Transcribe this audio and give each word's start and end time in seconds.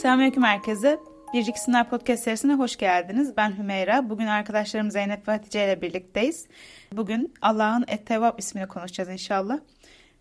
Selamünaleyküm 0.00 0.42
herkese. 0.42 1.00
Biricik 1.32 1.58
Sınav 1.58 1.84
Podcast 1.84 2.22
serisine 2.22 2.54
hoş 2.54 2.76
geldiniz. 2.76 3.36
Ben 3.36 3.58
Hümeyra. 3.58 4.10
Bugün 4.10 4.26
arkadaşlarım 4.26 4.90
Zeynep 4.90 5.28
ve 5.28 5.32
Hatice 5.32 5.64
ile 5.64 5.82
birlikteyiz. 5.82 6.46
Bugün 6.92 7.34
Allah'ın 7.42 7.84
Ettevab 7.88 8.38
ismini 8.38 8.68
konuşacağız 8.68 9.08
inşallah. 9.08 9.58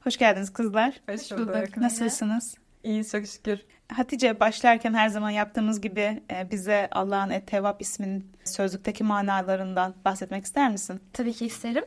Hoş 0.03 0.17
geldiniz 0.17 0.53
kızlar. 0.53 0.93
Hoş 1.09 1.31
bulduk. 1.31 1.77
Nasılsınız? 1.77 2.55
İyi 2.83 3.07
çok 3.07 3.27
şükür. 3.27 3.59
Hatice 3.93 4.39
başlarken 4.39 4.93
her 4.93 5.09
zaman 5.09 5.29
yaptığımız 5.29 5.81
gibi 5.81 6.21
e, 6.31 6.51
bize 6.51 6.87
Allah'ın 6.91 7.29
Ettevab 7.29 7.79
isminin 7.79 8.31
sözlükteki 8.43 9.03
manalarından 9.03 9.95
bahsetmek 10.05 10.45
ister 10.45 10.71
misin? 10.71 11.01
Tabii 11.13 11.33
ki 11.33 11.45
isterim. 11.45 11.85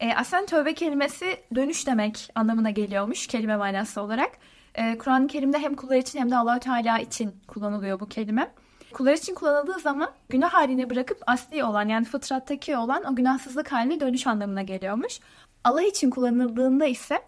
E, 0.00 0.14
aslında 0.14 0.46
tövbe 0.46 0.74
kelimesi 0.74 1.36
dönüş 1.54 1.86
demek 1.86 2.30
anlamına 2.34 2.70
geliyormuş 2.70 3.26
kelime 3.26 3.56
manası 3.56 4.00
olarak. 4.00 4.30
E, 4.74 4.98
Kur'an-ı 4.98 5.26
Kerim'de 5.26 5.58
hem 5.58 5.74
kullar 5.74 5.96
için 5.96 6.18
hem 6.18 6.30
de 6.30 6.36
Allahü 6.36 6.60
Teala 6.60 6.98
için 6.98 7.34
kullanılıyor 7.48 8.00
bu 8.00 8.08
kelime. 8.08 8.50
Kullar 8.92 9.12
için 9.12 9.34
kullanıldığı 9.34 9.78
zaman 9.78 10.10
günah 10.28 10.54
haline 10.54 10.90
bırakıp 10.90 11.18
asli 11.26 11.64
olan 11.64 11.88
yani 11.88 12.04
fıtrattaki 12.04 12.76
olan 12.76 13.04
o 13.12 13.16
günahsızlık 13.16 13.72
haline 13.72 14.00
dönüş 14.00 14.26
anlamına 14.26 14.62
geliyormuş. 14.62 15.20
Allah 15.64 15.82
için 15.82 16.10
kullanıldığında 16.10 16.86
ise 16.86 17.22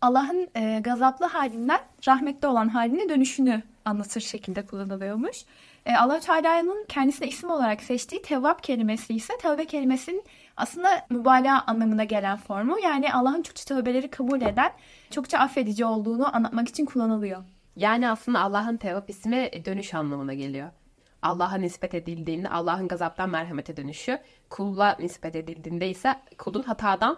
Allah'ın 0.00 0.48
e, 0.54 0.80
gazaplı 0.80 1.26
halinden 1.26 1.80
rahmetli 2.08 2.48
olan 2.48 2.68
haline 2.68 3.08
dönüşünü 3.08 3.62
anlatır 3.84 4.20
şekilde 4.20 4.66
kullanılıyormuş. 4.66 5.44
E, 5.86 5.94
allah 5.94 6.20
Teala'nın 6.20 6.84
kendisine 6.88 7.28
isim 7.28 7.50
olarak 7.50 7.82
seçtiği 7.82 8.22
tevvap 8.22 8.62
kelimesi 8.62 9.14
ise 9.14 9.32
tövbe 9.42 9.64
kelimesinin 9.64 10.24
aslında 10.56 11.06
mübalağa 11.10 11.64
anlamına 11.66 12.04
gelen 12.04 12.36
formu. 12.36 12.78
Yani 12.78 13.12
Allah'ın 13.12 13.42
çokça 13.42 13.64
tövbeleri 13.64 14.10
kabul 14.10 14.40
eden, 14.40 14.72
çokça 15.10 15.38
affedici 15.38 15.84
olduğunu 15.84 16.36
anlatmak 16.36 16.68
için 16.68 16.86
kullanılıyor. 16.86 17.44
Yani 17.76 18.10
aslında 18.10 18.40
Allah'ın 18.40 18.76
tevap 18.76 19.10
ismi 19.10 19.50
dönüş 19.64 19.94
anlamına 19.94 20.34
geliyor. 20.34 20.70
Allah'a 21.22 21.54
nispet 21.54 21.94
edildiğinde 21.94 22.48
Allah'ın 22.48 22.88
gazaptan 22.88 23.30
merhamete 23.30 23.76
dönüşü, 23.76 24.18
kulla 24.50 24.96
nispet 25.00 25.36
edildiğinde 25.36 25.90
ise 25.90 26.16
kulun 26.38 26.62
hatadan 26.62 27.16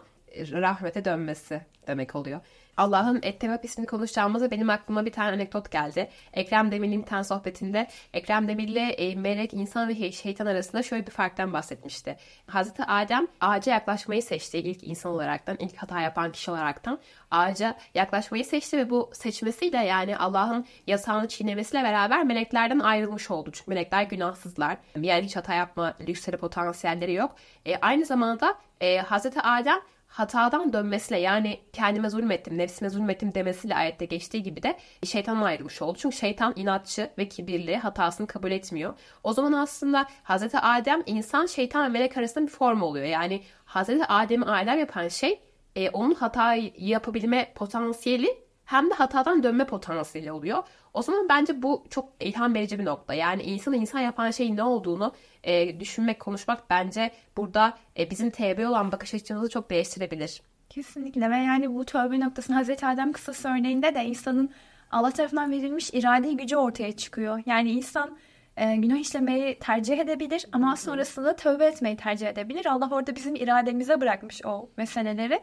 rahmete 0.53 1.05
dönmesi 1.05 1.61
demek 1.87 2.17
oluyor. 2.17 2.41
Allah'ın 2.79 3.21
Ettevap 3.23 3.65
ismini 3.65 3.87
konuşacağımızda 3.87 4.51
benim 4.51 4.71
aklıma 4.71 5.07
bir 5.07 5.13
tane 5.13 5.33
anekdot 5.33 5.71
geldi. 5.71 6.11
Ekrem 6.33 6.73
Demir'in 6.73 7.03
bir 7.03 7.07
tane 7.07 7.25
sohbetinde 7.25 7.87
Ekrem 8.15 8.49
Demir'le 8.49 8.95
e, 8.99 9.15
melek, 9.15 9.55
insan 9.55 9.89
ve 9.89 10.13
şeytan 10.13 10.47
arasında 10.47 10.83
şöyle 10.83 11.07
bir 11.07 11.11
farktan 11.11 11.53
bahsetmişti. 11.53 12.17
Hazreti 12.47 12.85
Adem 12.85 13.27
ağaca 13.41 13.73
yaklaşmayı 13.73 14.23
seçti 14.23 14.59
ilk 14.59 14.85
insan 14.85 15.13
olaraktan, 15.13 15.57
ilk 15.61 15.77
hata 15.77 16.01
yapan 16.01 16.33
kişi 16.33 16.51
olaraktan. 16.51 16.99
Ağaca 17.31 17.77
yaklaşmayı 17.95 18.45
seçti 18.45 18.79
ve 18.79 18.91
bu 18.91 19.11
seçmesiyle 19.13 19.85
yani 19.85 20.17
Allah'ın 20.17 20.67
yasağını 20.87 21.29
çiğnemesiyle 21.29 21.85
beraber 21.85 22.25
meleklerden 22.25 22.79
ayrılmış 22.79 23.31
oldu. 23.31 23.51
Çünkü 23.53 23.71
melekler 23.71 24.03
günahsızlar. 24.03 24.77
Yani 25.01 25.25
hiç 25.25 25.37
hata 25.37 25.55
yapma 25.55 25.95
lüksleri 26.01 26.37
potansiyelleri 26.37 27.13
yok. 27.13 27.35
E, 27.67 27.77
aynı 27.77 28.05
zamanda 28.05 28.55
e, 28.81 28.99
Hazreti 28.99 29.41
Adem 29.41 29.81
hatadan 30.09 30.73
dönmesiyle 30.73 31.21
yani 31.21 31.61
kendime 31.73 32.11
zulmettim, 32.11 32.59
nefsime 32.59 32.91
zulmettim 32.91 33.35
demesiyle 33.35 33.75
ayette 33.75 34.05
geçtiği 34.05 34.43
gibi 34.43 34.63
de 34.63 34.79
şeytanla 35.05 35.45
ayrılmış 35.45 35.83
oldu. 35.83 35.99
Çünkü 36.01 36.17
şeytan 36.17 36.53
inatçı 36.57 37.11
ve 37.19 37.29
kibirli, 37.29 37.77
hatasını 37.77 38.27
kabul 38.27 38.51
etmiyor. 38.51 38.95
O 39.25 39.33
zaman 39.33 39.53
aslında 39.53 40.07
Hazreti 40.23 40.59
Adem 40.59 41.03
insan, 41.07 41.47
şeytan 41.47 41.85
ve 41.85 41.89
melek 41.89 42.17
arasında 42.17 42.47
bir 42.47 42.53
form 42.53 42.83
oluyor. 42.83 43.07
Yani 43.07 43.43
Hazreti 43.65 44.05
Adem'i 44.05 44.45
alem 44.45 44.79
yapan 44.79 45.09
şey 45.09 45.41
e, 45.77 45.91
onun 45.91 46.15
hatayı 46.15 46.73
yapabilme 46.79 47.53
potansiyeli 47.55 48.48
hem 48.69 48.91
de 48.91 48.95
hatadan 48.95 49.43
dönme 49.43 49.67
potansiyeli 49.67 50.33
oluyor. 50.33 50.63
O 50.95 51.03
zaman 51.03 51.29
bence 51.29 51.63
bu 51.63 51.85
çok 51.91 52.09
ilham 52.21 52.55
verici 52.55 52.79
bir 52.79 52.85
nokta. 52.85 53.15
Yani 53.15 53.43
insanı 53.43 53.77
insan 53.77 54.01
yapan 54.01 54.31
şeyin 54.31 54.57
ne 54.57 54.63
olduğunu 54.63 55.13
e, 55.45 55.81
düşünmek, 55.81 56.21
konuşmak 56.21 56.71
bence 56.71 57.11
burada 57.37 57.79
e, 57.99 58.11
bizim 58.11 58.31
TB 58.31 58.69
olan 58.69 58.93
bakış 58.93 59.15
açımızı 59.15 59.49
çok 59.49 59.71
değiştirebilir. 59.71 60.43
Kesinlikle 60.71 61.31
ve 61.31 61.37
yani 61.37 61.75
bu 61.75 61.85
tövbe 61.85 62.21
noktasının 62.21 62.57
Hazreti 62.57 62.87
Adem 62.87 63.13
kısası 63.13 63.49
örneğinde 63.49 63.95
de 63.95 64.05
insanın 64.05 64.51
Allah 64.91 65.11
tarafından 65.11 65.51
verilmiş 65.51 65.95
irade 65.95 66.33
gücü 66.33 66.57
ortaya 66.57 66.97
çıkıyor. 66.97 67.43
Yani 67.47 67.71
insan 67.71 68.19
e, 68.57 68.77
günah 68.77 68.97
işlemeyi 68.97 69.59
tercih 69.59 69.99
edebilir 69.99 70.47
ama 70.53 70.77
sonrasında 70.77 71.37
tövbe 71.37 71.65
etmeyi 71.67 71.97
tercih 71.97 72.27
edebilir. 72.27 72.67
Allah 72.67 72.89
orada 72.93 73.17
bizim 73.17 73.35
irademize 73.35 74.01
bırakmış 74.01 74.45
o 74.45 74.71
meseleleri. 74.77 75.41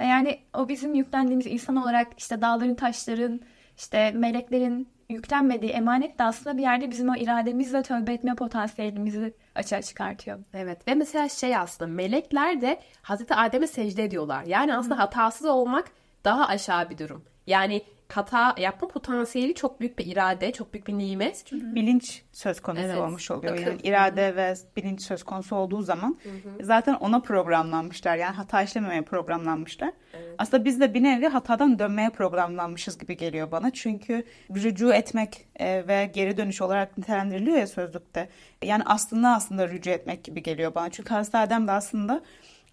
Yani 0.00 0.38
o 0.54 0.68
bizim 0.68 0.94
yüklendiğimiz 0.94 1.46
insan 1.46 1.76
olarak 1.76 2.08
işte 2.18 2.40
dağların, 2.40 2.74
taşların, 2.74 3.40
işte 3.76 4.10
meleklerin 4.10 4.88
yüklenmediği 5.10 5.72
emanet 5.72 6.18
de 6.18 6.24
aslında 6.24 6.56
bir 6.56 6.62
yerde 6.62 6.90
bizim 6.90 7.08
o 7.08 7.16
irademizle 7.16 7.82
tövbe 7.82 8.12
etme 8.12 8.34
potansiyelimizi 8.34 9.34
açığa 9.54 9.82
çıkartıyor. 9.82 10.38
Evet 10.54 10.88
ve 10.88 10.94
mesela 10.94 11.28
şey 11.28 11.56
aslında 11.56 11.90
melekler 11.92 12.60
de 12.60 12.80
Hazreti 13.02 13.34
Adem'e 13.34 13.66
secde 13.66 14.04
ediyorlar. 14.04 14.44
Yani 14.44 14.76
aslında 14.76 14.98
hatasız 14.98 15.46
olmak 15.46 15.90
daha 16.24 16.46
aşağı 16.46 16.90
bir 16.90 16.98
durum. 16.98 17.24
Yani 17.46 17.82
hata 18.12 18.54
yapma 18.58 18.88
potansiyeli 18.88 19.54
çok 19.54 19.80
büyük 19.80 19.98
bir 19.98 20.06
irade, 20.06 20.52
çok 20.52 20.72
büyük 20.72 20.86
bir 20.86 20.98
nimet. 20.98 21.42
Çünkü 21.46 21.74
bilinç 21.74 22.22
söz 22.32 22.60
konusu 22.60 22.84
evet. 22.84 22.98
olmuş 22.98 23.30
oluyor. 23.30 23.52
Akıl. 23.52 23.66
Yani 23.66 23.80
irade 23.82 24.28
Hı-hı. 24.28 24.36
ve 24.36 24.54
bilinç 24.76 25.02
söz 25.02 25.22
konusu 25.22 25.56
olduğu 25.56 25.82
zaman 25.82 26.18
Hı-hı. 26.22 26.64
zaten 26.64 26.94
ona 26.94 27.20
programlanmışlar. 27.20 28.16
Yani 28.16 28.34
hata 28.34 28.62
işlememeye 28.62 29.02
programlanmışlar. 29.02 29.92
Evet. 30.14 30.34
Aslında 30.38 30.64
biz 30.64 30.80
de 30.80 30.94
bir 30.94 31.02
nevi 31.02 31.26
hatadan 31.26 31.78
dönmeye 31.78 32.10
programlanmışız 32.10 32.98
gibi 32.98 33.16
geliyor 33.16 33.50
bana. 33.50 33.70
Çünkü 33.70 34.24
rücu 34.54 34.92
etmek 34.92 35.46
e, 35.56 35.88
ve 35.88 36.10
geri 36.14 36.36
dönüş 36.36 36.62
olarak 36.62 36.98
nitelendiriliyor 36.98 37.56
ya 37.56 37.66
sözlükte. 37.66 38.28
Yani 38.62 38.82
aslında 38.86 39.28
aslında 39.28 39.68
rücu 39.68 39.90
etmek 39.90 40.24
gibi 40.24 40.42
geliyor 40.42 40.74
bana. 40.74 40.90
Çünkü 40.90 41.14
Hazreti 41.14 41.36
Adem 41.36 41.66
de 41.66 41.72
aslında 41.72 42.22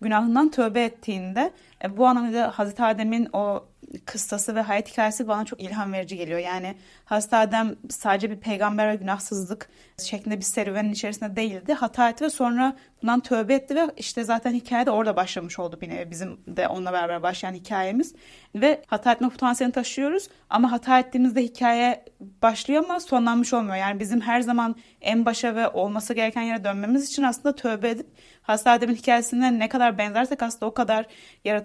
günahından 0.02 0.52
tövbe 0.52 0.84
ettiğinde 0.84 1.52
bu 1.90 2.08
anlamda 2.08 2.52
Hazreti 2.56 2.84
Adem'in 2.84 3.30
o 3.34 3.66
kıssası 4.06 4.56
ve 4.56 4.62
hayat 4.62 4.92
hikayesi 4.92 5.28
bana 5.28 5.46
çok 5.46 5.62
ilham 5.62 5.94
verici 5.94 6.18
geliyor. 6.18 6.40
Yani 6.40 6.76
Hazreti 7.06 7.36
Adem 7.36 7.76
sadece 7.90 8.32
bir 8.32 8.40
peygamber 8.40 8.90
ve 8.90 8.96
günahsızlık 8.96 9.70
şeklinde 9.98 10.38
bir 10.38 10.42
serüvenin 10.42 10.92
içerisinde 10.92 11.36
değildi. 11.36 11.74
Hata 11.74 12.10
etti 12.10 12.24
ve 12.24 12.30
sonra 12.30 12.76
bundan 13.02 13.20
tövbe 13.20 13.54
etti 13.54 13.76
ve 13.76 13.88
işte 13.98 14.24
zaten 14.24 14.54
hikaye 14.54 14.86
de 14.86 14.92
orada 14.92 15.16
başlamış 15.16 15.60
oldu 15.60 15.78
bir 15.82 15.90
nevi. 15.90 16.12
Bizim 16.12 16.40
de 16.48 16.68
onunla 16.68 16.94
beraber 16.94 17.24
başlayan 17.24 17.54
hikayemiz. 17.54 18.16
Ve 18.56 18.82
hata 18.88 19.12
etme 19.12 19.30
potansiyelini 19.30 19.74
taşıyoruz 19.74 20.28
ama 20.50 20.72
hata 20.72 21.00
ettiğimizde 21.00 21.44
hikaye 21.44 22.06
başlıyor 22.20 22.84
ama 22.84 23.00
sonlanmış 23.00 23.54
olmuyor. 23.54 23.76
Yani 23.76 24.00
bizim 24.00 24.22
her 24.22 24.42
zaman 24.42 24.76
en 25.02 25.26
başa 25.26 25.56
ve 25.56 25.68
olması 25.68 26.14
gereken 26.14 26.42
yere 26.42 26.64
dönmemiz 26.64 27.10
için 27.10 27.24
aslında 27.24 27.56
tövbe 27.56 27.90
edip 27.90 28.08
Hazreti 28.42 28.70
Adem'in 28.70 28.96
hikayesinden 28.96 29.60
ne 29.60 29.70
kadar 29.70 29.98
benzersek 29.98 30.44
aslında 30.44 30.66
o 30.66 30.74
kadar 30.74 31.06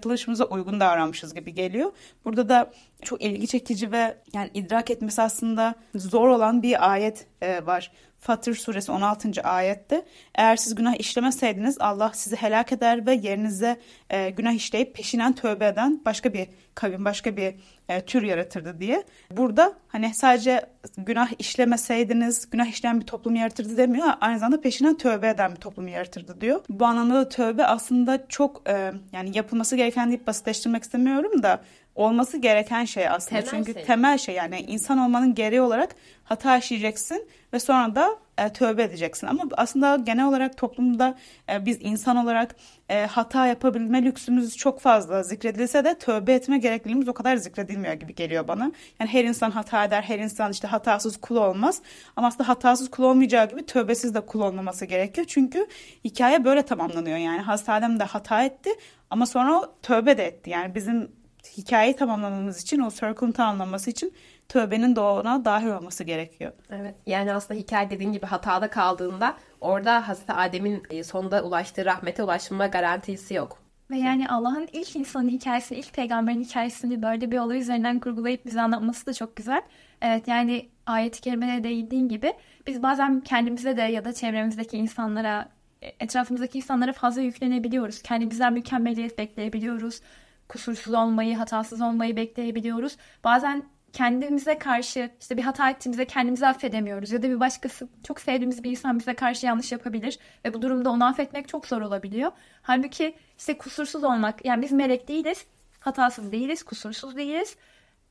yaratılışımıza 0.09 0.45
uygun 0.45 0.79
davranmışız 0.79 1.33
gibi 1.33 1.53
geliyor. 1.53 1.91
Burada 2.25 2.49
da 2.49 2.71
çok 3.01 3.21
ilgi 3.21 3.47
çekici 3.47 3.91
ve 3.91 4.17
yani 4.33 4.49
idrak 4.53 4.89
etmesi 4.89 5.21
aslında 5.21 5.75
zor 5.95 6.27
olan 6.27 6.63
bir 6.63 6.91
ayet 6.91 7.27
e, 7.41 7.65
var. 7.65 7.91
Fatır 8.19 8.55
suresi 8.55 8.91
16. 8.91 9.41
ayette 9.43 10.05
eğer 10.35 10.55
siz 10.55 10.75
günah 10.75 10.99
işlemeseydiniz 10.99 11.77
Allah 11.79 12.11
sizi 12.13 12.35
helak 12.35 12.71
eder 12.71 13.05
ve 13.05 13.13
yerinize 13.13 13.77
e, 14.09 14.29
günah 14.29 14.53
işleyip 14.53 14.95
peşinen 14.95 15.33
tövbe 15.33 15.67
eden 15.67 16.01
başka 16.05 16.33
bir 16.33 16.47
kavim, 16.75 17.05
başka 17.05 17.37
bir 17.37 17.55
e, 17.89 18.01
tür 18.05 18.23
yaratırdı 18.23 18.79
diye. 18.79 19.03
Burada 19.31 19.73
hani 19.87 20.13
sadece 20.13 20.65
günah 20.97 21.29
işlemeseydiniz 21.39 22.49
günah 22.49 22.65
işleyen 22.65 23.01
bir 23.01 23.05
toplum 23.05 23.35
yaratırdı 23.35 23.77
demiyor. 23.77 24.07
Aynı 24.21 24.39
zamanda 24.39 24.61
peşinen 24.61 24.97
tövbe 24.97 25.29
eden 25.29 25.51
bir 25.51 25.59
toplum 25.59 25.87
yaratırdı 25.87 26.41
diyor. 26.41 26.61
Bu 26.69 26.85
anlamda 26.85 27.15
da 27.15 27.29
tövbe 27.29 27.65
aslında 27.65 28.27
çok 28.27 28.69
e, 28.69 28.91
yani 29.13 29.37
yapılması 29.37 29.75
gereken 29.75 30.09
deyip 30.09 30.27
basitleştirmek 30.27 30.83
istemiyorum 30.83 31.43
da 31.43 31.61
olması 31.95 32.37
gereken 32.37 32.85
şey 32.85 33.09
aslında. 33.09 33.41
Temel 33.41 33.51
Çünkü 33.51 33.73
şey. 33.73 33.83
temel 33.83 34.17
şey 34.17 34.35
yani 34.35 34.59
insan 34.59 34.97
olmanın 34.97 35.35
gereği 35.35 35.61
olarak 35.61 35.95
hata 36.29 36.57
işleyeceksin 36.57 37.27
ve 37.53 37.59
sonra 37.59 37.95
da 37.95 38.17
e, 38.37 38.53
tövbe 38.53 38.83
edeceksin. 38.83 39.27
Ama 39.27 39.43
aslında 39.57 39.95
genel 39.95 40.27
olarak 40.27 40.57
toplumda 40.57 41.17
e, 41.51 41.65
biz 41.65 41.77
insan 41.81 42.17
olarak 42.17 42.55
e, 42.89 43.05
hata 43.05 43.47
yapabilme 43.47 44.03
lüksümüz 44.03 44.57
çok 44.57 44.79
fazla 44.79 45.23
zikredilse 45.23 45.85
de 45.85 45.97
tövbe 45.97 46.33
etme 46.33 46.57
gerekliliğimiz 46.57 47.07
o 47.07 47.13
kadar 47.13 47.35
zikredilmiyor 47.35 47.93
gibi 47.93 48.15
geliyor 48.15 48.47
bana. 48.47 48.71
Yani 48.99 49.09
her 49.09 49.23
insan 49.23 49.51
hata 49.51 49.85
eder, 49.85 50.01
her 50.01 50.19
insan 50.19 50.51
işte 50.51 50.67
hatasız 50.67 51.17
kul 51.17 51.35
olmaz. 51.35 51.81
Ama 52.15 52.27
aslında 52.27 52.49
hatasız 52.49 52.91
kul 52.91 53.03
olmayacağı 53.03 53.49
gibi 53.49 53.65
tövbesiz 53.65 54.15
de 54.15 54.21
kul 54.21 54.41
olmaması 54.41 54.85
gerekiyor. 54.85 55.27
Çünkü 55.29 55.67
hikaye 56.05 56.45
böyle 56.45 56.61
tamamlanıyor 56.61 57.17
yani. 57.17 57.41
Hazreti 57.41 57.71
Adem 57.71 57.99
de 57.99 58.03
hata 58.03 58.43
etti 58.43 58.69
ama 59.09 59.25
sonra 59.25 59.69
tövbe 59.81 60.17
de 60.17 60.25
etti. 60.25 60.49
Yani 60.49 60.75
bizim 60.75 61.11
hikayeyi 61.57 61.95
tamamlamamız 61.95 62.61
için, 62.61 62.79
o 62.79 62.89
circle'ın 62.89 63.31
tamamlanması 63.31 63.89
için 63.89 64.13
tövbenin 64.49 64.95
de 64.95 64.99
ona 64.99 65.45
dahil 65.45 65.67
olması 65.67 66.03
gerekiyor. 66.03 66.51
Evet. 66.69 66.95
Yani 67.05 67.33
aslında 67.33 67.59
hikaye 67.59 67.89
dediğin 67.89 68.11
gibi 68.11 68.25
hatada 68.25 68.69
kaldığında 68.69 69.35
orada 69.61 70.07
Hazreti 70.07 70.33
Adem'in 70.33 70.83
e, 70.89 71.03
sonunda 71.03 71.43
ulaştığı 71.43 71.85
rahmete 71.85 72.23
ulaşma 72.23 72.67
garantisi 72.67 73.33
yok. 73.33 73.57
Ve 73.91 73.97
yani 73.97 74.29
Allah'ın 74.29 74.67
ilk 74.73 74.95
insanın 74.95 75.29
hikayesini, 75.29 75.79
ilk 75.79 75.93
peygamberin 75.93 76.43
hikayesini 76.43 77.01
böyle 77.01 77.31
bir 77.31 77.37
olay 77.37 77.59
üzerinden 77.59 77.99
kurgulayıp 77.99 78.45
bize 78.45 78.61
anlatması 78.61 79.05
da 79.05 79.13
çok 79.13 79.35
güzel. 79.35 79.61
Evet 80.01 80.27
yani 80.27 80.69
ayet-i 80.85 81.21
kerimede 81.21 81.63
değindiğin 81.63 82.09
gibi 82.09 82.33
biz 82.67 82.83
bazen 82.83 83.21
kendimize 83.21 83.77
de 83.77 83.81
ya 83.81 84.05
da 84.05 84.13
çevremizdeki 84.13 84.77
insanlara, 84.77 85.49
etrafımızdaki 85.81 86.57
insanlara 86.57 86.93
fazla 86.93 87.21
yüklenebiliyoruz. 87.21 88.01
Kendimizden 88.01 88.53
mükemmeliyet 88.53 89.17
bekleyebiliyoruz. 89.17 90.01
Kusursuz 90.47 90.93
olmayı, 90.93 91.37
hatasız 91.37 91.81
olmayı 91.81 92.15
bekleyebiliyoruz. 92.15 92.97
Bazen 93.23 93.63
kendimize 93.93 94.59
karşı 94.59 95.09
işte 95.21 95.37
bir 95.37 95.41
hata 95.41 95.69
ettiğimizde 95.69 96.05
kendimizi 96.05 96.47
affedemiyoruz 96.47 97.11
ya 97.11 97.23
da 97.23 97.29
bir 97.29 97.39
başkası 97.39 97.89
çok 98.03 98.21
sevdiğimiz 98.21 98.63
bir 98.63 98.71
insan 98.71 98.99
bize 98.99 99.13
karşı 99.13 99.45
yanlış 99.45 99.71
yapabilir 99.71 100.19
ve 100.45 100.53
bu 100.53 100.61
durumda 100.61 100.89
onu 100.89 101.05
affetmek 101.05 101.47
çok 101.47 101.67
zor 101.67 101.81
olabiliyor. 101.81 102.31
Halbuki 102.61 103.15
işte 103.37 103.57
kusursuz 103.57 104.03
olmak 104.03 104.45
yani 104.45 104.61
biz 104.61 104.71
melek 104.71 105.07
değiliz, 105.07 105.45
hatasız 105.79 106.31
değiliz, 106.31 106.63
kusursuz 106.63 107.15
değiliz. 107.15 107.55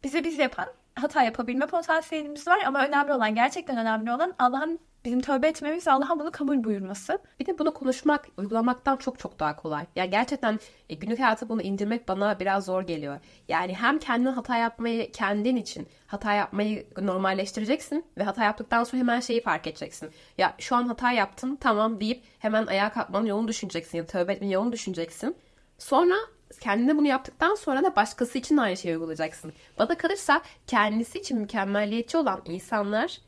Bizi 0.05 0.25
biz 0.25 0.39
yapan 0.39 0.67
hata 0.99 1.23
yapabilme 1.23 1.67
potansiyelimiz 1.67 2.49
var 2.49 2.59
ama 2.67 2.87
önemli 2.87 3.13
olan 3.13 3.35
gerçekten 3.35 3.77
önemli 3.77 4.13
olan 4.13 4.35
Allah'ın 4.39 4.81
bizim 5.05 5.21
tövbe 5.21 5.49
etmemiz 5.49 5.89
Allah'ın 5.89 6.21
bunu 6.21 6.31
kabul 6.31 6.65
buyurması. 6.65 7.19
Bir 7.41 7.47
de 7.47 7.59
bunu 7.59 7.75
konuşmak, 7.75 8.29
uygulamaktan 8.37 8.97
çok 8.97 9.19
çok 9.19 9.41
daha 9.41 9.57
kolay. 9.57 9.87
Yani 9.97 10.11
gerçekten 10.11 10.59
e, 10.89 10.95
günlük 10.95 11.19
hayata 11.19 11.49
bunu 11.49 11.63
indirmek 11.63 12.09
bana 12.09 12.41
biraz 12.41 12.65
zor 12.65 12.83
geliyor. 12.83 13.21
Yani 13.49 13.75
hem 13.75 13.99
kendin 13.99 14.33
hata 14.33 14.57
yapmayı 14.57 15.13
kendin 15.13 15.57
için 15.57 15.89
hata 16.07 16.33
yapmayı 16.33 16.87
normalleştireceksin 17.01 18.05
ve 18.19 18.23
hata 18.23 18.45
yaptıktan 18.45 18.85
sonra 18.85 19.01
hemen 19.01 19.21
şeyi 19.21 19.43
fark 19.43 19.67
edeceksin. 19.67 20.11
Ya 20.39 20.55
şu 20.59 20.77
an 20.77 20.87
hata 20.87 21.13
yaptın 21.13 21.57
tamam 21.57 22.01
deyip 22.01 22.23
hemen 22.39 22.67
ayağa 22.67 22.93
kalkmanın 22.93 23.27
yolunu 23.27 23.49
düşüneceksin 23.49 23.99
ya 23.99 24.07
tövbe 24.07 24.33
etmenin 24.33 24.53
yolunu 24.53 24.73
düşüneceksin. 24.73 25.37
Sonra 25.79 26.15
kendine 26.61 26.97
bunu 26.97 27.07
yaptıktan 27.07 27.55
sonra 27.55 27.85
da 27.85 27.97
başkası 27.97 28.39
için 28.39 28.57
aynı 28.57 28.77
şeyi 28.77 28.95
uygulayacaksın. 28.95 29.53
Bana 29.79 29.95
kalırsa 29.97 30.43
kendisi 30.67 31.19
için 31.19 31.39
mükemmelliyetçi 31.39 32.17
olan 32.17 32.43
insanlar 32.45 33.19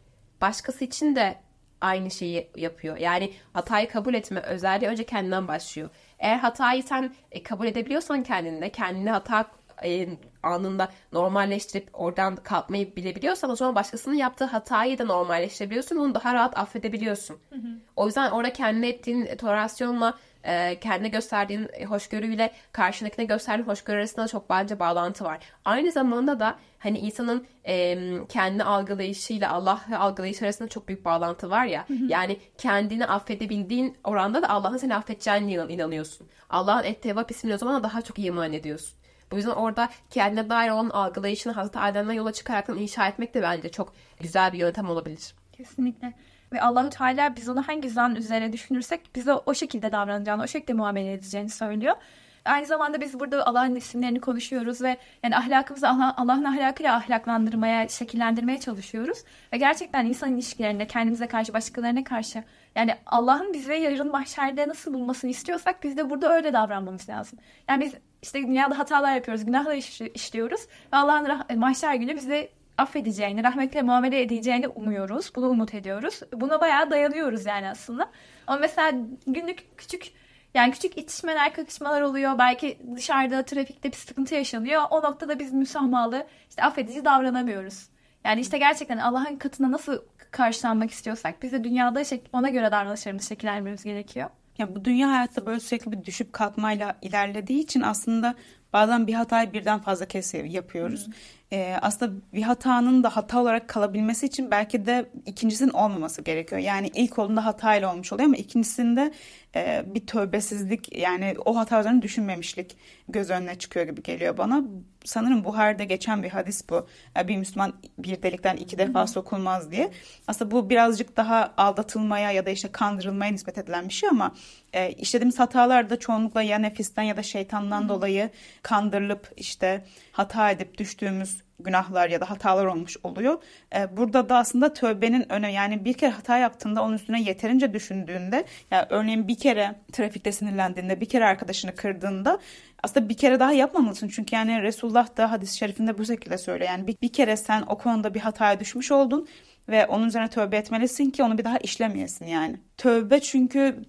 başkası 0.40 0.84
için 0.84 1.16
de 1.16 1.38
aynı 1.80 2.10
şeyi 2.10 2.50
yapıyor. 2.56 2.96
Yani 2.96 3.32
hatayı 3.52 3.88
kabul 3.88 4.14
etme 4.14 4.40
özelliği 4.40 4.90
önce 4.90 5.04
kendinden 5.04 5.48
başlıyor. 5.48 5.88
Eğer 6.18 6.38
hatayı 6.38 6.82
sen 6.82 7.14
e, 7.32 7.42
kabul 7.42 7.66
edebiliyorsan 7.66 8.22
kendinde, 8.22 8.70
kendini 8.70 9.10
hata 9.10 9.50
e, 9.84 10.08
anında 10.42 10.88
normalleştirip 11.12 11.88
oradan 11.92 12.36
kalkmayı 12.36 12.96
bilebiliyorsan 12.96 13.50
o 13.50 13.56
zaman 13.56 13.74
başkasının 13.74 14.14
yaptığı 14.14 14.44
hatayı 14.44 14.98
da 14.98 15.04
normalleştirebiliyorsun. 15.04 15.96
Onu 15.96 16.14
daha 16.14 16.34
rahat 16.34 16.58
affedebiliyorsun. 16.58 17.38
Hı 17.50 17.56
hı. 17.56 17.68
O 17.96 18.06
yüzden 18.06 18.30
orada 18.30 18.52
kendine 18.52 18.88
ettiğin 18.88 19.36
tolerasyonla 19.36 20.18
e, 20.44 20.80
kendine 20.80 21.08
gösterdiğin 21.08 21.68
hoşgörüyle 21.88 22.52
karşındakine 22.72 23.24
gösterdiğin 23.24 23.68
hoşgörü 23.68 23.96
arasında 23.98 24.28
çok 24.28 24.50
bence 24.50 24.78
bağlantı 24.78 25.24
var. 25.24 25.38
Aynı 25.64 25.92
zamanda 25.92 26.40
da 26.40 26.58
hani 26.78 26.98
insanın 26.98 27.46
e, 27.66 27.98
kendi 28.28 28.62
algılayışıyla 28.62 29.52
Allah 29.52 29.80
algılayışı 29.98 30.44
arasında 30.44 30.68
çok 30.68 30.88
büyük 30.88 31.04
bağlantı 31.04 31.50
var 31.50 31.64
ya. 31.64 31.88
Hı 31.88 31.94
hı. 31.94 32.04
Yani 32.08 32.36
kendini 32.58 33.06
affedebildiğin 33.06 33.96
oranda 34.04 34.42
da 34.42 34.48
Allah'ın 34.48 34.76
seni 34.76 34.94
affedeceğine 34.94 35.52
inanıyorsun. 35.52 36.28
Allah'ın 36.50 36.84
ettevap 36.84 37.30
ismini 37.30 37.54
o 37.54 37.58
zaman 37.58 37.82
daha 37.82 38.02
çok 38.02 38.18
iman 38.18 38.52
ediyorsun. 38.52 39.00
Bu 39.32 39.36
yüzden 39.36 39.50
orada 39.50 39.88
kendine 40.10 40.50
dair 40.50 40.70
olan 40.70 40.90
algılayışını 40.90 41.52
Hazreti 41.52 41.78
Adem'den 41.78 42.12
yola 42.12 42.32
çıkarak 42.32 42.68
inşa 42.68 43.08
etmek 43.08 43.34
de 43.34 43.42
bence 43.42 43.68
çok 43.68 43.92
güzel 44.20 44.52
bir 44.52 44.58
yöntem 44.58 44.90
olabilir. 44.90 45.34
Kesinlikle. 45.52 46.14
Ve 46.52 46.62
Allahu 46.62 46.90
Teala 46.90 47.36
biz 47.36 47.48
onu 47.48 47.68
hangi 47.68 47.90
zan 47.90 48.14
üzerine 48.14 48.52
düşünürsek 48.52 49.00
bize 49.14 49.34
o 49.34 49.54
şekilde 49.54 49.92
davranacağını, 49.92 50.42
o 50.42 50.46
şekilde 50.46 50.72
muamele 50.72 51.12
edeceğini 51.12 51.50
söylüyor. 51.50 51.96
Aynı 52.44 52.66
zamanda 52.66 53.00
biz 53.00 53.20
burada 53.20 53.46
Allah'ın 53.46 53.74
isimlerini 53.74 54.20
konuşuyoruz 54.20 54.82
ve 54.82 54.96
yani 55.22 55.36
ahlakımızı 55.36 55.88
Allah'ın 55.88 56.44
ahlakıyla 56.44 56.96
ahlaklandırmaya, 56.96 57.88
şekillendirmeye 57.88 58.60
çalışıyoruz. 58.60 59.18
Ve 59.52 59.56
gerçekten 59.56 60.06
insan 60.06 60.34
ilişkilerinde 60.34 60.86
kendimize 60.86 61.26
karşı, 61.26 61.52
başkalarına 61.52 62.04
karşı 62.04 62.44
yani 62.74 62.94
Allah'ın 63.06 63.52
bize 63.52 63.74
yarın 63.74 64.10
mahşerde 64.10 64.68
nasıl 64.68 64.94
bulmasını 64.94 65.30
istiyorsak 65.30 65.82
biz 65.82 65.96
de 65.96 66.10
burada 66.10 66.32
öyle 66.32 66.52
davranmamız 66.52 67.08
lazım. 67.08 67.38
Yani 67.68 67.84
biz 67.84 67.94
işte 68.22 68.42
dünyada 68.42 68.78
hatalar 68.78 69.14
yapıyoruz, 69.14 69.44
günahlar 69.44 69.74
işliyoruz 70.14 70.60
ve 70.92 70.96
Allah'ın 70.96 71.58
mahşer 71.58 71.94
günü 71.94 72.16
bize 72.16 72.48
affedeceğini, 72.78 73.44
rahmetle 73.44 73.82
muamele 73.82 74.22
edeceğini 74.22 74.68
umuyoruz. 74.68 75.32
Bunu 75.36 75.48
umut 75.48 75.74
ediyoruz. 75.74 76.20
Buna 76.32 76.60
bayağı 76.60 76.90
dayanıyoruz 76.90 77.46
yani 77.46 77.68
aslında. 77.68 78.10
Ama 78.46 78.58
mesela 78.58 78.92
günlük 79.26 79.78
küçük 79.78 80.12
yani 80.54 80.72
küçük 80.72 80.98
itişmeler, 80.98 81.54
kakışmalar 81.54 82.02
oluyor. 82.02 82.38
Belki 82.38 82.78
dışarıda 82.96 83.44
trafikte 83.44 83.92
bir 83.92 83.96
sıkıntı 83.96 84.34
yaşanıyor. 84.34 84.82
O 84.90 85.02
noktada 85.02 85.38
biz 85.38 85.52
müsamahalı, 85.52 86.26
işte 86.48 86.62
affedici 86.62 87.04
davranamıyoruz. 87.04 87.88
Yani 88.24 88.40
işte 88.40 88.58
gerçekten 88.58 88.98
Allah'ın 88.98 89.36
katına 89.36 89.72
nasıl 89.72 89.98
karşılanmak 90.30 90.90
istiyorsak 90.90 91.42
biz 91.42 91.52
de 91.52 91.64
dünyada 91.64 92.02
ona 92.32 92.48
göre 92.48 92.72
davranışlarımızı 92.72 93.26
şekillendirmemiz 93.26 93.84
gerekiyor. 93.84 94.30
Ya 94.58 94.74
bu 94.74 94.84
dünya 94.84 95.10
hayatta 95.10 95.46
böyle 95.46 95.60
sürekli 95.60 95.92
bir 95.92 96.04
düşüp 96.04 96.32
kalkmayla 96.32 96.98
ilerlediği 97.02 97.60
için 97.62 97.80
aslında 97.80 98.34
bazen 98.72 99.06
bir 99.06 99.14
hatayı 99.14 99.52
birden 99.52 99.78
fazla 99.78 100.04
kez 100.06 100.34
yapıyoruz. 100.34 101.06
Hı 101.06 101.10
e, 101.52 101.76
aslında 101.82 102.12
bir 102.34 102.42
hatanın 102.42 103.02
da 103.02 103.16
hata 103.16 103.40
olarak 103.40 103.68
kalabilmesi 103.68 104.26
için 104.26 104.50
belki 104.50 104.86
de 104.86 105.10
ikincisinin 105.26 105.70
olmaması 105.70 106.22
gerekiyor. 106.22 106.60
Yani 106.60 106.90
ilk 106.94 107.18
olduğunda 107.18 107.44
hatayla 107.44 107.92
olmuş 107.92 108.12
oluyor 108.12 108.26
ama 108.26 108.36
ikincisinde 108.36 109.12
e, 109.56 109.84
bir 109.86 110.06
tövbesizlik 110.06 110.96
yani 110.96 111.34
o 111.44 111.56
hata 111.56 111.80
üzerine 111.80 112.02
düşünmemişlik 112.02 112.76
göz 113.08 113.30
önüne 113.30 113.58
çıkıyor 113.58 113.86
gibi 113.86 114.02
geliyor 114.02 114.38
bana. 114.38 114.64
Sanırım 115.04 115.44
Buhar'da 115.44 115.84
geçen 115.84 116.22
bir 116.22 116.28
hadis 116.28 116.68
bu. 116.70 116.86
Bir 117.28 117.36
Müslüman 117.36 117.72
bir 117.98 118.22
delikten 118.22 118.56
iki 118.56 118.78
defa 118.78 119.06
sokulmaz 119.06 119.70
diye. 119.70 119.90
Aslında 120.28 120.50
bu 120.50 120.70
birazcık 120.70 121.16
daha 121.16 121.54
aldatılmaya 121.56 122.32
ya 122.32 122.46
da 122.46 122.50
işte 122.50 122.72
kandırılmaya 122.72 123.32
nispet 123.32 123.58
edilen 123.58 123.88
bir 123.88 123.94
şey 123.94 124.08
ama 124.08 124.34
e, 124.72 124.90
işlediğimiz 124.90 125.38
hatalar 125.38 125.90
da 125.90 125.98
çoğunlukla 125.98 126.42
ya 126.42 126.58
nefisten 126.58 127.02
ya 127.02 127.16
da 127.16 127.22
şeytandan 127.22 127.88
dolayı 127.88 128.30
kandırılıp 128.62 129.32
işte 129.36 129.84
hata 130.20 130.50
edip 130.50 130.78
düştüğümüz 130.78 131.42
günahlar 131.58 132.08
ya 132.08 132.20
da 132.20 132.30
hatalar 132.30 132.66
olmuş 132.66 132.96
oluyor. 133.02 133.42
Ee, 133.74 133.96
burada 133.96 134.28
da 134.28 134.36
aslında 134.36 134.72
tövbenin 134.72 135.32
öne 135.32 135.52
yani 135.52 135.84
bir 135.84 135.92
kere 135.92 136.10
hata 136.10 136.38
yaptığında 136.38 136.82
onun 136.82 136.94
üstüne 136.94 137.22
yeterince 137.22 137.74
düşündüğünde 137.74 138.44
yani 138.70 138.86
örneğin 138.90 139.28
bir 139.28 139.38
kere 139.38 139.74
trafikte 139.92 140.32
sinirlendiğinde 140.32 141.00
bir 141.00 141.06
kere 141.06 141.24
arkadaşını 141.24 141.74
kırdığında 141.74 142.38
aslında 142.82 143.08
bir 143.08 143.16
kere 143.16 143.40
daha 143.40 143.52
yapmamalısın. 143.52 144.08
Çünkü 144.08 144.36
yani 144.36 144.62
Resulullah 144.62 145.16
da 145.16 145.30
hadis-i 145.30 145.56
şerifinde 145.56 145.98
bu 145.98 146.04
şekilde 146.04 146.38
söylüyor. 146.38 146.70
Yani 146.70 146.86
bir, 146.86 146.96
bir 147.02 147.12
kere 147.12 147.36
sen 147.36 147.64
o 147.68 147.78
konuda 147.78 148.14
bir 148.14 148.20
hataya 148.20 148.60
düşmüş 148.60 148.92
oldun 148.92 149.28
ve 149.68 149.86
onun 149.86 150.06
üzerine 150.08 150.28
tövbe 150.28 150.56
etmelisin 150.56 151.10
ki 151.10 151.22
onu 151.22 151.38
bir 151.38 151.44
daha 151.44 151.58
işlemeyesin 151.58 152.26
yani. 152.26 152.56
Tövbe 152.76 153.20
çünkü 153.20 153.84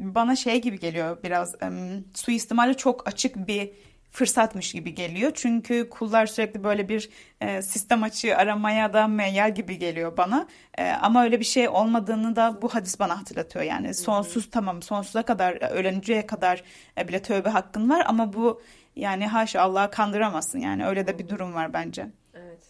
bana 0.00 0.36
şey 0.36 0.60
gibi 0.60 0.78
geliyor 0.78 1.18
biraz 1.22 1.54
um, 1.62 2.04
suistimali 2.14 2.76
çok 2.76 3.08
açık 3.08 3.48
bir 3.48 3.70
fırsatmış 4.16 4.72
gibi 4.72 4.94
geliyor. 4.94 5.32
Çünkü 5.34 5.90
kullar 5.90 6.26
sürekli 6.26 6.64
böyle 6.64 6.88
bir 6.88 7.10
e, 7.40 7.62
sistem 7.62 8.02
açığı 8.02 8.36
aramaya 8.36 8.92
da 8.92 9.06
meyyal 9.06 9.54
gibi 9.54 9.78
geliyor 9.78 10.16
bana. 10.16 10.48
E, 10.78 10.90
ama 10.90 11.24
öyle 11.24 11.40
bir 11.40 11.44
şey 11.44 11.68
olmadığını 11.68 12.36
da 12.36 12.62
bu 12.62 12.68
hadis 12.68 13.00
bana 13.00 13.20
hatırlatıyor. 13.20 13.64
Yani 13.64 13.94
sonsuz 13.94 14.50
tamam 14.50 14.82
sonsuza 14.82 15.22
kadar 15.22 15.52
e, 15.52 15.68
ölünceye 15.68 16.26
kadar 16.26 16.62
e, 16.98 17.08
bile 17.08 17.22
tövbe 17.22 17.48
hakkın 17.48 17.90
var 17.90 18.04
ama 18.06 18.32
bu 18.32 18.62
yani 18.96 19.26
haşa 19.26 19.60
Allah'ı 19.60 19.90
kandıramazsın. 19.90 20.58
Yani 20.58 20.86
öyle 20.86 21.06
de 21.06 21.18
bir 21.18 21.28
durum 21.28 21.54
var 21.54 21.72
bence. 21.72 22.06
Evet. 22.34 22.62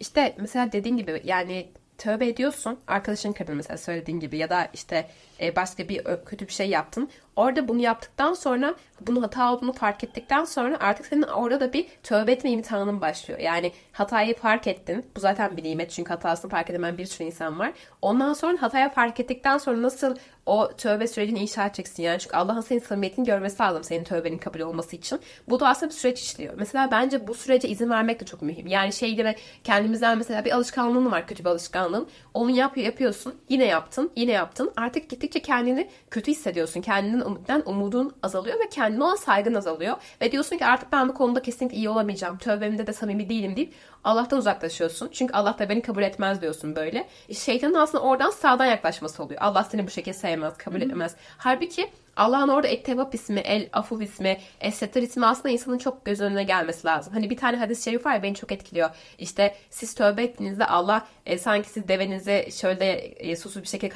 İşte 0.00 0.34
mesela 0.38 0.72
dediğin 0.72 0.96
gibi 0.96 1.20
yani 1.24 1.68
tövbe 1.98 2.28
ediyorsun. 2.28 2.78
Arkadaşın 2.86 3.32
kadın 3.32 3.56
mesela 3.56 3.78
söylediğin 3.78 4.20
gibi 4.20 4.36
ya 4.36 4.50
da 4.50 4.68
işte 4.74 5.08
e, 5.40 5.56
başka 5.56 5.88
bir 5.88 6.04
kötü 6.26 6.46
bir 6.46 6.52
şey 6.52 6.68
yaptın. 6.68 7.10
Orada 7.38 7.68
bunu 7.68 7.80
yaptıktan 7.80 8.34
sonra 8.34 8.74
bunu 9.00 9.22
hata 9.22 9.52
olduğunu 9.52 9.72
fark 9.72 10.04
ettikten 10.04 10.44
sonra 10.44 10.76
artık 10.80 11.06
senin 11.06 11.22
orada 11.22 11.60
da 11.60 11.72
bir 11.72 11.86
tövbe 12.02 12.32
etme 12.32 12.50
imtihanın 12.50 13.00
başlıyor. 13.00 13.40
Yani 13.40 13.72
hatayı 13.92 14.36
fark 14.36 14.66
ettin. 14.66 15.06
Bu 15.16 15.20
zaten 15.20 15.56
bir 15.56 15.64
nimet 15.64 15.90
çünkü 15.90 16.08
hatasını 16.08 16.50
fark 16.50 16.70
edemeyen 16.70 16.98
bir 16.98 17.06
sürü 17.06 17.26
insan 17.26 17.58
var. 17.58 17.72
Ondan 18.02 18.32
sonra 18.32 18.62
hataya 18.62 18.88
fark 18.88 19.20
ettikten 19.20 19.58
sonra 19.58 19.82
nasıl 19.82 20.16
o 20.46 20.70
tövbe 20.76 21.06
sürecini 21.06 21.38
inşa 21.38 21.66
edeceksin 21.66 22.02
yani. 22.02 22.18
Çünkü 22.18 22.36
Allah'ın 22.36 22.60
senin 22.60 22.80
samimiyetini 22.80 23.26
görmesi 23.26 23.62
lazım 23.62 23.84
senin 23.84 24.04
tövbenin 24.04 24.38
kabul 24.38 24.60
olması 24.60 24.96
için. 24.96 25.20
Bu 25.48 25.60
da 25.60 25.68
aslında 25.68 25.90
bir 25.90 25.96
süreç 25.96 26.20
işliyor. 26.20 26.54
Mesela 26.56 26.90
bence 26.90 27.26
bu 27.26 27.34
sürece 27.34 27.68
izin 27.68 27.90
vermek 27.90 28.20
de 28.20 28.24
çok 28.24 28.42
mühim. 28.42 28.66
Yani 28.66 28.92
şey 28.92 29.14
gibi 29.14 29.34
kendimizden 29.64 30.18
mesela 30.18 30.44
bir 30.44 30.52
alışkanlığın 30.52 31.10
var 31.12 31.26
kötü 31.26 31.44
bir 31.44 31.48
alışkanlığın. 31.48 32.08
Onu 32.34 32.50
yap, 32.50 32.76
yapıyorsun. 32.76 33.34
Yine 33.48 33.64
yaptın. 33.64 34.10
Yine 34.16 34.32
yaptın. 34.32 34.72
Artık 34.76 35.10
gittikçe 35.10 35.42
kendini 35.42 35.90
kötü 36.10 36.30
hissediyorsun. 36.30 36.80
Kendinden 36.80 37.27
umuttan 37.28 37.62
umudun 37.66 38.16
azalıyor 38.22 38.60
ve 38.60 38.68
kendine 38.68 39.04
olan 39.04 39.16
saygın 39.16 39.54
azalıyor. 39.54 39.96
Ve 40.20 40.32
diyorsun 40.32 40.58
ki 40.58 40.66
artık 40.66 40.92
ben 40.92 41.08
bu 41.08 41.14
konuda 41.14 41.42
kesinlikle 41.42 41.76
iyi 41.76 41.88
olamayacağım. 41.88 42.38
Tövbemde 42.38 42.86
de 42.86 42.92
samimi 42.92 43.28
değilim 43.28 43.56
deyip 43.56 43.74
Allah'tan 44.04 44.38
uzaklaşıyorsun. 44.38 45.08
Çünkü 45.12 45.34
Allah 45.34 45.58
da 45.58 45.68
beni 45.68 45.82
kabul 45.82 46.02
etmez 46.02 46.42
diyorsun 46.42 46.76
böyle. 46.76 47.08
Şeytanın 47.32 47.74
aslında 47.74 48.04
oradan 48.04 48.30
sağdan 48.30 48.66
yaklaşması 48.66 49.22
oluyor. 49.22 49.40
Allah 49.42 49.64
seni 49.64 49.86
bu 49.86 49.90
şekilde 49.90 50.14
sevmez, 50.14 50.56
kabul 50.58 50.80
etmez. 50.80 51.14
Halbuki 51.38 51.90
Allah'ın 52.16 52.48
orada 52.48 52.68
Ettevap 52.68 53.14
ismi, 53.14 53.40
El 53.40 53.68
Afuf 53.72 54.02
ismi, 54.02 54.38
Es-Setir 54.60 55.02
ismi 55.02 55.26
aslında 55.26 55.48
insanın 55.48 55.78
çok 55.78 56.04
göz 56.04 56.20
önüne 56.20 56.44
gelmesi 56.44 56.86
lazım. 56.86 57.12
Hani 57.12 57.30
bir 57.30 57.36
tane 57.36 57.56
hadis-i 57.56 57.82
şerif 57.82 58.06
var 58.06 58.14
ya 58.14 58.22
beni 58.22 58.34
çok 58.34 58.52
etkiliyor. 58.52 58.90
İşte 59.18 59.54
siz 59.70 59.94
tövbe 59.94 60.22
ettiğinizde 60.22 60.66
Allah 60.66 61.06
e, 61.26 61.38
sanki 61.38 61.68
siz 61.68 61.88
devenizi 61.88 62.48
şöyle 62.52 62.92
e, 62.94 63.36
susuz 63.36 63.62
bir 63.62 63.68
şekilde 63.68 63.88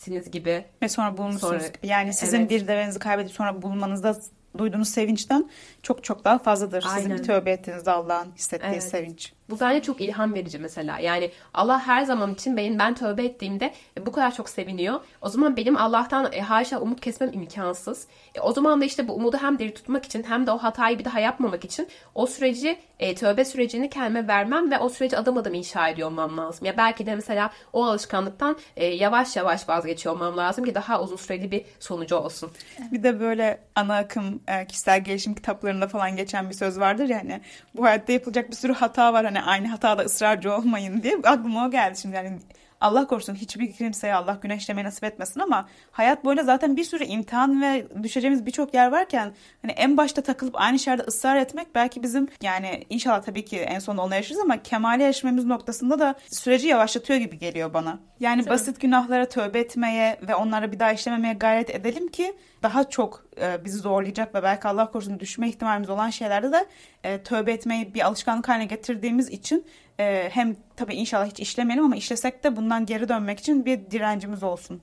kaybetmişsiniz 0.00 0.30
gibi. 0.30 0.64
Ve 0.82 0.88
sonra 0.88 1.16
bulmuşsunuz 1.16 1.66
gibi. 1.66 1.86
Yani 1.86 2.12
sizin 2.12 2.40
evet. 2.40 2.50
bir 2.50 2.68
devenizi 2.68 2.98
kaybedip 2.98 3.32
sonra 3.32 3.62
bulmanızda 3.62 4.16
duyduğunuz 4.58 4.88
sevinçten 4.88 5.50
çok 5.82 6.04
çok 6.04 6.24
daha 6.24 6.38
fazladır. 6.38 6.84
Aynen. 6.88 7.02
Sizin 7.02 7.18
bir 7.18 7.22
tövbe 7.22 7.50
ettiğinizde 7.50 7.90
Allah'ın 7.90 8.32
hissettiği 8.36 8.72
evet. 8.72 8.82
sevinç. 8.82 9.32
Bu 9.50 9.60
bence 9.60 9.82
çok 9.82 10.00
ilham 10.00 10.34
verici 10.34 10.58
mesela. 10.58 10.98
Yani 10.98 11.30
Allah 11.54 11.86
her 11.86 12.02
zaman 12.02 12.34
için 12.34 12.56
benim 12.56 12.78
ben 12.78 12.94
tövbe 12.94 13.24
ettiğimde 13.24 13.74
e, 13.98 14.06
bu 14.06 14.12
kadar 14.12 14.34
çok 14.34 14.48
seviniyor. 14.48 15.00
O 15.22 15.28
zaman 15.28 15.56
benim 15.56 15.76
Allah'tan 15.76 16.32
e, 16.32 16.40
haşa 16.40 16.80
umut 16.80 17.00
kesmem 17.00 17.32
imkansız. 17.32 18.06
E, 18.34 18.40
o 18.40 18.52
zaman 18.52 18.80
da 18.80 18.84
işte 18.84 19.08
bu 19.08 19.12
umudu 19.12 19.36
hem 19.40 19.58
diri 19.58 19.74
tutmak 19.74 20.04
için 20.04 20.22
hem 20.22 20.46
de 20.46 20.50
o 20.50 20.58
hatayı 20.58 20.98
bir 20.98 21.04
daha 21.04 21.20
yapmamak 21.20 21.64
için 21.64 21.88
o 22.14 22.26
süreci 22.26 22.78
e, 22.98 23.14
tövbe 23.14 23.44
sürecini 23.44 23.90
kendime 23.90 24.28
vermem 24.28 24.70
ve 24.70 24.78
o 24.78 24.88
süreci 24.88 25.18
adım 25.18 25.36
adım 25.36 25.54
inşa 25.54 25.88
ediyor 25.88 26.08
olmam 26.08 26.38
lazım. 26.38 26.66
Ya 26.66 26.76
belki 26.76 27.06
de 27.06 27.14
mesela 27.14 27.50
o 27.72 27.84
alışkanlıktan 27.84 28.56
e, 28.76 28.86
yavaş 28.86 29.36
yavaş 29.36 29.68
vazgeçiyor 29.68 30.14
olmam 30.14 30.36
lazım 30.36 30.64
ki 30.64 30.74
daha 30.74 31.02
uzun 31.02 31.16
süreli 31.16 31.50
bir 31.50 31.64
sonucu 31.80 32.16
olsun. 32.16 32.50
Bir 32.92 33.02
de 33.02 33.20
böyle 33.20 33.60
ana 33.74 33.96
akım 33.96 34.42
e, 34.48 34.66
kişisel 34.66 35.04
gelişim 35.04 35.34
kitaplarında 35.34 35.88
falan 35.88 36.16
geçen 36.16 36.50
bir 36.50 36.54
söz 36.54 36.80
vardır 36.80 37.08
ya 37.08 37.18
hani 37.18 37.40
bu 37.74 37.84
hayatta 37.84 38.12
yapılacak 38.12 38.50
bir 38.50 38.56
sürü 38.56 38.72
hata 38.72 39.12
var 39.12 39.24
hani 39.24 39.39
aynı 39.42 39.68
hatada 39.68 40.02
ısrarcı 40.02 40.54
olmayın 40.54 41.02
diye 41.02 41.16
aklıma 41.24 41.66
o 41.66 41.70
geldi 41.70 42.00
şimdi. 42.00 42.16
Yani 42.16 42.38
Allah 42.80 43.06
korusun 43.06 43.34
hiçbir 43.34 43.72
kimseye 43.72 44.14
Allah 44.14 44.38
güneşlemeyi 44.42 44.86
nasip 44.86 45.04
etmesin 45.04 45.40
ama 45.40 45.68
hayat 45.90 46.24
boyunca 46.24 46.44
zaten 46.44 46.76
bir 46.76 46.84
sürü 46.84 47.04
imtihan 47.04 47.62
ve 47.62 47.86
düşeceğimiz 48.02 48.46
birçok 48.46 48.74
yer 48.74 48.92
varken 48.92 49.32
hani 49.62 49.72
en 49.72 49.96
başta 49.96 50.22
takılıp 50.22 50.60
aynı 50.60 50.78
şeylerde 50.78 51.02
ısrar 51.02 51.36
etmek 51.36 51.74
belki 51.74 52.02
bizim 52.02 52.28
yani 52.42 52.84
inşallah 52.90 53.22
tabii 53.22 53.44
ki 53.44 53.58
en 53.58 53.78
sonunda 53.78 54.02
onu 54.02 54.14
yaşarız 54.14 54.40
ama 54.40 54.62
kemale 54.62 55.04
erişmemiz 55.04 55.44
noktasında 55.44 55.98
da 55.98 56.14
süreci 56.30 56.68
yavaşlatıyor 56.68 57.18
gibi 57.18 57.38
geliyor 57.38 57.74
bana. 57.74 57.98
Yani 58.20 58.42
Tabii. 58.42 58.50
basit 58.50 58.80
günahlara 58.80 59.28
tövbe 59.28 59.58
etmeye 59.60 60.20
ve 60.28 60.34
onlara 60.34 60.72
bir 60.72 60.78
daha 60.78 60.92
işlememeye 60.92 61.34
gayret 61.34 61.70
edelim 61.70 62.08
ki 62.08 62.36
daha 62.62 62.88
çok 62.88 63.24
e, 63.40 63.64
bizi 63.64 63.78
zorlayacak 63.78 64.34
ve 64.34 64.42
belki 64.42 64.68
Allah 64.68 64.90
korusun 64.90 65.20
düşme 65.20 65.48
ihtimalimiz 65.48 65.90
olan 65.90 66.10
şeylerde 66.10 66.52
de 66.52 66.66
e, 67.04 67.22
tövbe 67.22 67.52
etmeyi 67.52 67.94
bir 67.94 68.06
alışkanlık 68.06 68.48
haline 68.48 68.64
getirdiğimiz 68.64 69.28
için 69.28 69.66
e, 70.00 70.30
hem 70.32 70.56
tabii 70.76 70.94
inşallah 70.94 71.26
hiç 71.26 71.40
işlemeyelim 71.40 71.84
ama 71.84 71.96
işlesek 71.96 72.44
de 72.44 72.56
bundan 72.56 72.86
geri 72.86 73.08
dönmek 73.08 73.40
için 73.40 73.64
bir 73.64 73.90
direncimiz 73.90 74.42
olsun. 74.42 74.82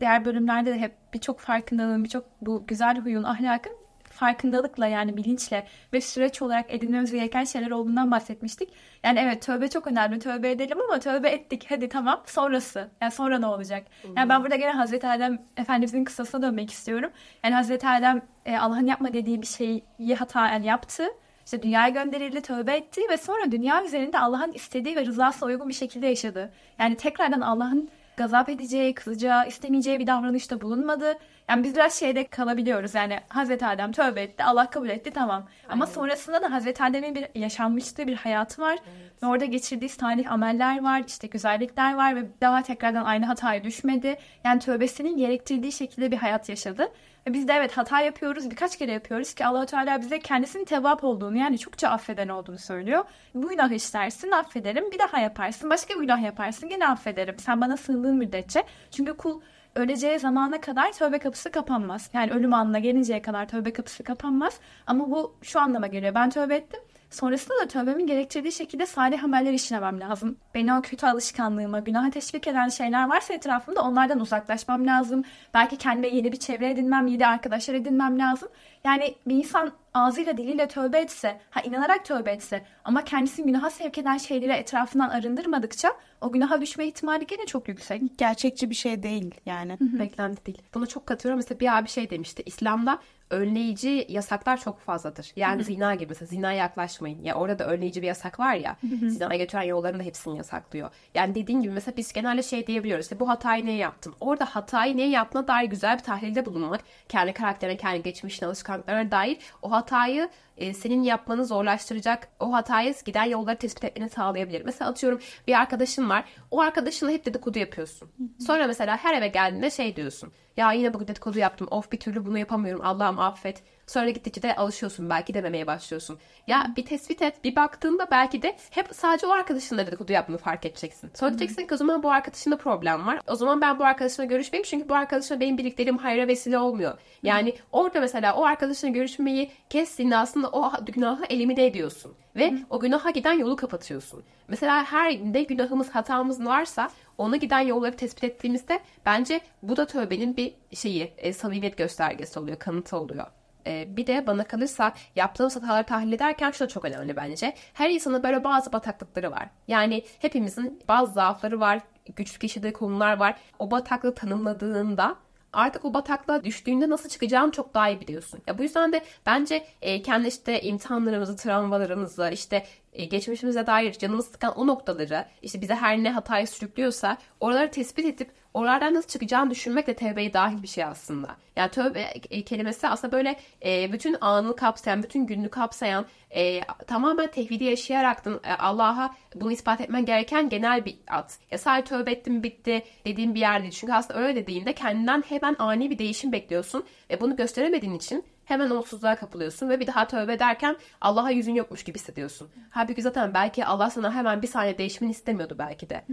Diğer 0.00 0.24
bölümlerde 0.24 0.70
de 0.70 0.78
hep 0.78 0.94
birçok 1.14 1.40
farkındalığın, 1.40 2.04
birçok 2.04 2.24
bu 2.40 2.66
güzel 2.66 2.98
huyun, 2.98 3.22
ahlakın 3.22 3.72
farkındalıkla 4.12 4.86
yani 4.86 5.16
bilinçle 5.16 5.66
ve 5.92 6.00
süreç 6.00 6.42
olarak 6.42 6.74
edinmemiz 6.74 7.12
gereken 7.12 7.44
şeyler 7.44 7.70
olduğundan 7.70 8.10
bahsetmiştik. 8.10 8.72
Yani 9.04 9.18
evet 9.18 9.42
tövbe 9.42 9.68
çok 9.68 9.86
önemli. 9.86 10.18
Tövbe 10.18 10.50
edelim 10.50 10.78
ama 10.80 10.98
tövbe 10.98 11.28
ettik. 11.28 11.66
Hadi 11.68 11.88
tamam. 11.88 12.22
Sonrası. 12.26 12.90
Yani 13.00 13.12
sonra 13.12 13.38
ne 13.38 13.46
olacak? 13.46 13.86
Yani 14.16 14.28
ben 14.28 14.42
burada 14.42 14.56
gene 14.56 14.70
Hazreti 14.70 15.06
Adem 15.06 15.38
Efendimizin 15.56 16.04
kısasına 16.04 16.42
dönmek 16.42 16.70
istiyorum. 16.70 17.10
Yani 17.44 17.54
Hazreti 17.54 17.88
Adem 17.88 18.22
e, 18.46 18.58
Allah'ın 18.58 18.86
yapma 18.86 19.12
dediği 19.12 19.42
bir 19.42 19.46
şeyi 19.46 19.84
hata 20.18 20.48
yani 20.48 20.66
yaptı. 20.66 21.04
İşte 21.44 21.62
dünyaya 21.62 21.88
gönderildi, 21.88 22.40
tövbe 22.40 22.76
etti 22.76 23.00
ve 23.10 23.16
sonra 23.16 23.52
dünya 23.52 23.84
üzerinde 23.84 24.18
Allah'ın 24.18 24.52
istediği 24.52 24.96
ve 24.96 25.06
rızasına 25.06 25.48
uygun 25.48 25.68
bir 25.68 25.74
şekilde 25.74 26.06
yaşadı. 26.06 26.52
Yani 26.78 26.96
tekrardan 26.96 27.40
Allah'ın 27.40 27.90
gazap 28.16 28.48
edeceği, 28.48 28.94
kızacağı, 28.94 29.48
istemeyeceği 29.48 29.98
bir 29.98 30.06
davranışta 30.06 30.60
bulunmadı. 30.60 31.18
Yani 31.48 31.64
biz 31.64 31.74
biraz 31.74 31.94
şeyde 31.94 32.26
kalabiliyoruz. 32.26 32.94
Yani 32.94 33.18
Hazreti 33.28 33.66
Adem 33.66 33.92
tövbe 33.92 34.22
etti, 34.22 34.44
Allah 34.44 34.70
kabul 34.70 34.88
etti 34.88 35.10
tamam. 35.10 35.42
Aynen. 35.62 35.72
Ama 35.72 35.86
sonrasında 35.86 36.42
da 36.42 36.52
Hazreti 36.52 36.84
Adem'in 36.84 37.14
bir 37.14 37.26
yaşanmıştığı 37.34 38.06
bir 38.06 38.16
hayatı 38.16 38.62
var. 38.62 38.72
Evet. 38.72 39.22
Ve 39.22 39.26
orada 39.26 39.44
geçirdiği 39.44 39.88
salih 39.88 40.32
ameller 40.32 40.82
var, 40.82 41.04
işte 41.06 41.26
güzellikler 41.26 41.94
var 41.94 42.16
ve 42.16 42.24
daha 42.40 42.62
tekrardan 42.62 43.04
aynı 43.04 43.26
hataya 43.26 43.64
düşmedi. 43.64 44.16
Yani 44.44 44.60
tövbesinin 44.60 45.16
gerektirdiği 45.16 45.72
şekilde 45.72 46.10
bir 46.10 46.16
hayat 46.16 46.48
yaşadı. 46.48 46.88
Ve 47.26 47.32
biz 47.32 47.48
de 47.48 47.52
evet 47.52 47.78
hata 47.78 48.00
yapıyoruz, 48.00 48.50
birkaç 48.50 48.78
kere 48.78 48.92
yapıyoruz 48.92 49.34
ki 49.34 49.46
Allah 49.46 49.66
Teala 49.66 50.00
bize 50.00 50.18
kendisinin 50.18 50.64
tevap 50.64 51.04
olduğunu 51.04 51.36
yani 51.36 51.58
çokça 51.58 51.88
affeden 51.88 52.28
olduğunu 52.28 52.58
söylüyor. 52.58 53.04
Bu 53.34 53.48
günah 53.48 53.70
işlersin, 53.70 54.30
affederim. 54.30 54.90
Bir 54.90 54.98
daha 54.98 55.18
yaparsın, 55.18 55.70
başka 55.70 55.94
bir 55.94 56.00
günah 56.00 56.22
yaparsın, 56.22 56.68
yine 56.68 56.88
affederim. 56.88 57.38
Sen 57.38 57.60
bana 57.60 57.76
sığındığın 57.76 58.16
müddetçe. 58.16 58.64
Çünkü 58.90 59.16
kul 59.16 59.40
öleceği 59.74 60.18
zamana 60.18 60.60
kadar 60.60 60.92
tövbe 60.92 61.18
kapısı 61.18 61.50
kapanmaz. 61.50 62.10
Yani 62.12 62.32
ölüm 62.32 62.54
anına 62.54 62.78
gelinceye 62.78 63.22
kadar 63.22 63.48
tövbe 63.48 63.72
kapısı 63.72 64.04
kapanmaz. 64.04 64.60
Ama 64.86 65.10
bu 65.10 65.34
şu 65.42 65.60
anlama 65.60 65.86
geliyor. 65.86 66.14
Ben 66.14 66.30
tövbe 66.30 66.56
ettim. 66.56 66.80
Sonrasında 67.12 67.58
da 67.62 67.68
tövbemin 67.68 68.06
gerektirdiği 68.06 68.52
şekilde 68.52 68.86
salih 68.86 69.24
ameller 69.24 69.52
işlemem 69.52 70.00
lazım. 70.00 70.36
Beni 70.54 70.74
o 70.74 70.82
kötü 70.82 71.06
alışkanlığıma, 71.06 71.80
günaha 71.80 72.10
teşvik 72.10 72.46
eden 72.46 72.68
şeyler 72.68 73.08
varsa 73.08 73.34
etrafımda 73.34 73.82
onlardan 73.82 74.20
uzaklaşmam 74.20 74.86
lazım. 74.86 75.24
Belki 75.54 75.76
kendime 75.76 76.08
yeni 76.08 76.32
bir 76.32 76.36
çevre 76.36 76.70
edinmem, 76.70 77.06
yeni 77.06 77.26
arkadaşlar 77.26 77.74
edinmem 77.74 78.18
lazım. 78.18 78.48
Yani 78.84 79.14
bir 79.26 79.34
insan 79.34 79.72
ağzıyla 79.94 80.36
diliyle 80.36 80.68
tövbe 80.68 80.98
etse, 80.98 81.40
ha 81.50 81.60
inanarak 81.60 82.04
tövbe 82.04 82.30
etse 82.30 82.64
ama 82.84 83.04
kendisini 83.04 83.46
günaha 83.46 83.70
sevk 83.70 83.98
eden 83.98 84.18
şeyleri 84.18 84.52
etrafından 84.52 85.08
arındırmadıkça 85.08 85.92
o 86.20 86.32
günaha 86.32 86.60
düşme 86.60 86.86
ihtimali 86.86 87.26
gene 87.26 87.46
çok 87.46 87.68
yüksek. 87.68 88.18
Gerçekçi 88.18 88.70
bir 88.70 88.74
şey 88.74 89.02
değil 89.02 89.34
yani. 89.46 89.76
Beklenti 89.80 90.46
değil. 90.46 90.62
Buna 90.74 90.86
çok 90.86 91.06
katıyorum. 91.06 91.38
Mesela 91.38 91.60
bir 91.60 91.78
abi 91.78 91.88
şey 91.88 92.10
demişti. 92.10 92.42
İslam'da 92.46 92.98
önleyici 93.32 94.06
yasaklar 94.08 94.60
çok 94.60 94.80
fazladır. 94.80 95.32
Yani 95.36 95.56
Hı-hı. 95.56 95.64
zina 95.64 95.94
gibi 95.94 96.06
mesela 96.08 96.26
zinaya 96.26 96.58
yaklaşmayın. 96.58 97.22
Ya 97.22 97.34
orada 97.34 97.58
da 97.58 97.66
önleyici 97.66 98.02
bir 98.02 98.06
yasak 98.06 98.40
var 98.40 98.54
ya. 98.54 98.76
Hı-hı. 98.80 99.10
Zinaya 99.10 99.38
götüren 99.38 99.62
yolların 99.62 100.00
da 100.00 100.02
hepsini 100.02 100.36
yasaklıyor. 100.36 100.90
Yani 101.14 101.34
dediğin 101.34 101.60
gibi 101.60 101.72
mesela 101.72 101.96
biz 101.96 102.12
genelde 102.12 102.42
şey 102.42 102.66
diyebiliyoruz. 102.66 103.04
İşte 103.04 103.20
bu 103.20 103.28
hatayı 103.28 103.66
niye 103.66 103.76
yaptın? 103.76 104.14
Orada 104.20 104.44
hatayı 104.44 104.96
niye 104.96 105.08
yaptığına 105.08 105.48
dair 105.48 105.68
güzel 105.68 105.98
bir 105.98 106.02
tahlilde 106.02 106.46
bulunmak. 106.46 106.80
Kendi 107.08 107.32
karakterine, 107.32 107.76
kendi 107.76 108.02
geçmişine, 108.02 108.48
alışkanlıklarına 108.48 109.10
dair 109.10 109.38
o 109.62 109.70
hatayı 109.82 110.28
e, 110.56 110.74
senin 110.74 111.02
yapmanı 111.02 111.44
zorlaştıracak 111.44 112.28
o 112.40 112.52
hatayı 112.52 112.94
giden 113.04 113.24
yolları 113.24 113.56
tespit 113.56 113.84
etmeni 113.84 114.10
sağlayabilir. 114.10 114.62
Mesela 114.64 114.90
atıyorum 114.90 115.20
bir 115.46 115.60
arkadaşın 115.60 116.10
var. 116.10 116.24
O 116.50 116.60
arkadaşınla 116.60 117.10
hep 117.10 117.26
dedikodu 117.26 117.58
yapıyorsun. 117.58 118.10
Sonra 118.46 118.66
mesela 118.66 118.96
her 118.96 119.14
eve 119.14 119.28
geldiğinde 119.28 119.70
şey 119.70 119.96
diyorsun. 119.96 120.32
Ya 120.56 120.72
yine 120.72 120.94
bugün 120.94 121.08
dedikodu 121.08 121.38
yaptım. 121.38 121.68
Of 121.70 121.92
bir 121.92 122.00
türlü 122.00 122.26
bunu 122.26 122.38
yapamıyorum. 122.38 122.84
Allah'ım 122.84 123.18
affet. 123.18 123.62
Sonra 123.86 124.10
gittikçe 124.10 124.42
de 124.42 124.56
alışıyorsun. 124.56 125.10
Belki 125.10 125.34
dememeye 125.34 125.66
başlıyorsun. 125.66 126.18
Ya 126.46 126.72
bir 126.76 126.86
tespit 126.86 127.22
et. 127.22 127.44
Bir 127.44 127.56
baktığında 127.56 128.08
belki 128.10 128.42
de 128.42 128.56
hep 128.70 128.88
sadece 128.92 129.26
o 129.26 129.30
arkadaşınla 129.30 129.86
dedikodu 129.86 130.12
yaptığını 130.12 130.38
fark 130.38 130.66
edeceksin. 130.66 131.10
Sonra 131.14 131.30
diyeceksin 131.38 131.66
ki 131.66 131.74
o 131.74 131.76
zaman 131.76 132.02
bu 132.02 132.10
arkadaşında 132.10 132.56
problem 132.56 133.06
var. 133.06 133.20
O 133.26 133.34
zaman 133.34 133.60
ben 133.60 133.78
bu 133.78 133.84
arkadaşımla 133.84 134.26
görüşmeyeyim. 134.26 134.66
Çünkü 134.70 134.88
bu 134.88 134.94
arkadaşımla 134.94 135.40
benim 135.40 135.58
birlikteliğim 135.58 135.98
hayra 135.98 136.28
vesile 136.28 136.58
olmuyor. 136.58 136.98
Yani 137.22 137.54
orada 137.72 138.00
mesela 138.00 138.34
o 138.34 138.44
arkadaşınla 138.44 138.92
görüşmeyi 138.92 139.50
kestiğinde 139.70 140.16
aslında 140.16 140.41
o 140.46 140.72
günahı 140.86 141.24
elimine 141.24 141.66
ediyorsun. 141.66 142.14
Ve 142.36 142.50
Hı. 142.50 142.56
o 142.70 142.80
günaha 142.80 143.14
giden 143.14 143.32
yolu 143.32 143.56
kapatıyorsun. 143.56 144.22
Mesela 144.48 144.84
her 144.84 145.12
ne 145.12 145.42
günahımız, 145.42 145.90
hatamız 145.90 146.46
varsa 146.46 146.90
ona 147.18 147.36
giden 147.36 147.60
yolları 147.60 147.96
tespit 147.96 148.24
ettiğimizde 148.24 148.80
bence 149.06 149.40
bu 149.62 149.76
da 149.76 149.86
tövbenin 149.86 150.36
bir 150.36 150.54
şeyi, 150.72 151.12
e, 151.18 151.32
samimiyet 151.32 151.78
göstergesi 151.78 152.38
oluyor, 152.38 152.58
kanıtı 152.58 152.96
oluyor. 152.96 153.26
E, 153.66 153.96
bir 153.96 154.06
de 154.06 154.26
bana 154.26 154.44
kalırsa 154.44 154.92
yaptığımız 155.16 155.56
hataları 155.56 155.86
tahlil 155.86 156.12
ederken 156.12 156.50
şu 156.50 156.64
da 156.64 156.68
çok 156.68 156.84
önemli 156.84 157.16
bence. 157.16 157.54
Her 157.74 157.90
insanın 157.90 158.22
böyle 158.22 158.44
bazı 158.44 158.72
bataklıkları 158.72 159.30
var. 159.30 159.50
Yani 159.68 160.04
hepimizin 160.18 160.80
bazı 160.88 161.12
zaafları 161.12 161.60
var, 161.60 161.80
güçlü 162.16 162.46
yaşadığı 162.46 162.72
konular 162.72 163.16
var. 163.16 163.36
O 163.58 163.70
bataklığı 163.70 164.14
tanımladığında 164.14 165.16
artık 165.52 165.84
o 165.84 165.94
bataklığa 165.94 166.44
düştüğünde 166.44 166.90
nasıl 166.90 167.08
çıkacağını 167.08 167.52
çok 167.52 167.74
daha 167.74 167.88
iyi 167.88 168.00
biliyorsun. 168.00 168.40
Ya 168.46 168.58
bu 168.58 168.62
yüzden 168.62 168.92
de 168.92 169.02
bence 169.26 169.64
e, 169.82 170.02
kendi 170.02 170.28
işte 170.28 170.62
imtihanlarımızı, 170.62 171.36
travmalarımızı, 171.36 172.30
işte 172.32 172.66
e, 172.92 173.04
geçmişimize 173.04 173.66
dair 173.66 173.92
canımız 173.92 174.26
sıkan 174.26 174.58
o 174.58 174.66
noktaları, 174.66 175.24
işte 175.42 175.60
bize 175.60 175.74
her 175.74 175.98
ne 175.98 176.10
hatayı 176.10 176.48
sürüklüyorsa 176.48 177.16
oraları 177.40 177.70
tespit 177.70 178.06
edip 178.06 178.30
oralardan 178.54 178.94
nasıl 178.94 179.08
çıkacağını 179.08 179.50
düşünmek 179.50 179.86
de 179.86 179.94
tevbeyi 179.94 180.32
dahil 180.32 180.62
bir 180.62 180.68
şey 180.68 180.84
aslında. 180.84 181.36
Yani 181.56 181.70
tövbe 181.70 182.00
e, 182.30 182.42
kelimesi 182.42 182.88
aslında 182.88 183.12
böyle 183.12 183.36
e, 183.64 183.92
bütün 183.92 184.16
anı 184.20 184.56
kapsayan, 184.56 185.02
bütün 185.02 185.26
gününü 185.26 185.48
kapsayan, 185.48 186.06
e, 186.30 186.60
tamamen 186.86 187.30
tevhidi 187.30 187.64
yaşayaraktan 187.64 188.40
e, 188.44 188.52
Allah'a 188.52 189.14
bunu 189.34 189.52
ispat 189.52 189.80
etmen 189.80 190.04
gereken 190.04 190.48
genel 190.48 190.84
bir 190.84 190.96
at. 191.08 191.38
Ya 191.50 191.58
sadece 191.58 191.84
tövbe 191.84 192.12
ettim 192.12 192.42
bitti 192.42 192.82
dediğim 193.04 193.34
bir 193.34 193.40
yer 193.40 193.62
değil. 193.62 193.72
Çünkü 193.72 193.92
aslında 193.92 194.20
öyle 194.20 194.42
dediğinde 194.42 194.72
kendinden 194.72 195.24
hemen 195.28 195.56
ani 195.58 195.90
bir 195.90 195.98
değişim 195.98 196.32
bekliyorsun 196.32 196.84
ve 197.10 197.20
bunu 197.20 197.36
gösteremediğin 197.36 197.94
için 197.94 198.24
hemen 198.44 198.70
umutsuzluğa 198.70 199.16
kapılıyorsun 199.16 199.68
ve 199.68 199.80
bir 199.80 199.86
daha 199.86 200.06
tövbe 200.06 200.32
ederken 200.32 200.76
Allah'a 201.00 201.30
yüzün 201.30 201.54
yokmuş 201.54 201.84
gibi 201.84 201.98
hissediyorsun. 201.98 202.48
Halbuki 202.70 203.02
zaten 203.02 203.34
belki 203.34 203.64
Allah 203.64 203.90
sana 203.90 204.14
hemen 204.14 204.42
bir 204.42 204.46
saniye 204.46 204.78
değişmeni 204.78 205.10
istemiyordu 205.10 205.56
belki 205.58 205.90
de. 205.90 206.04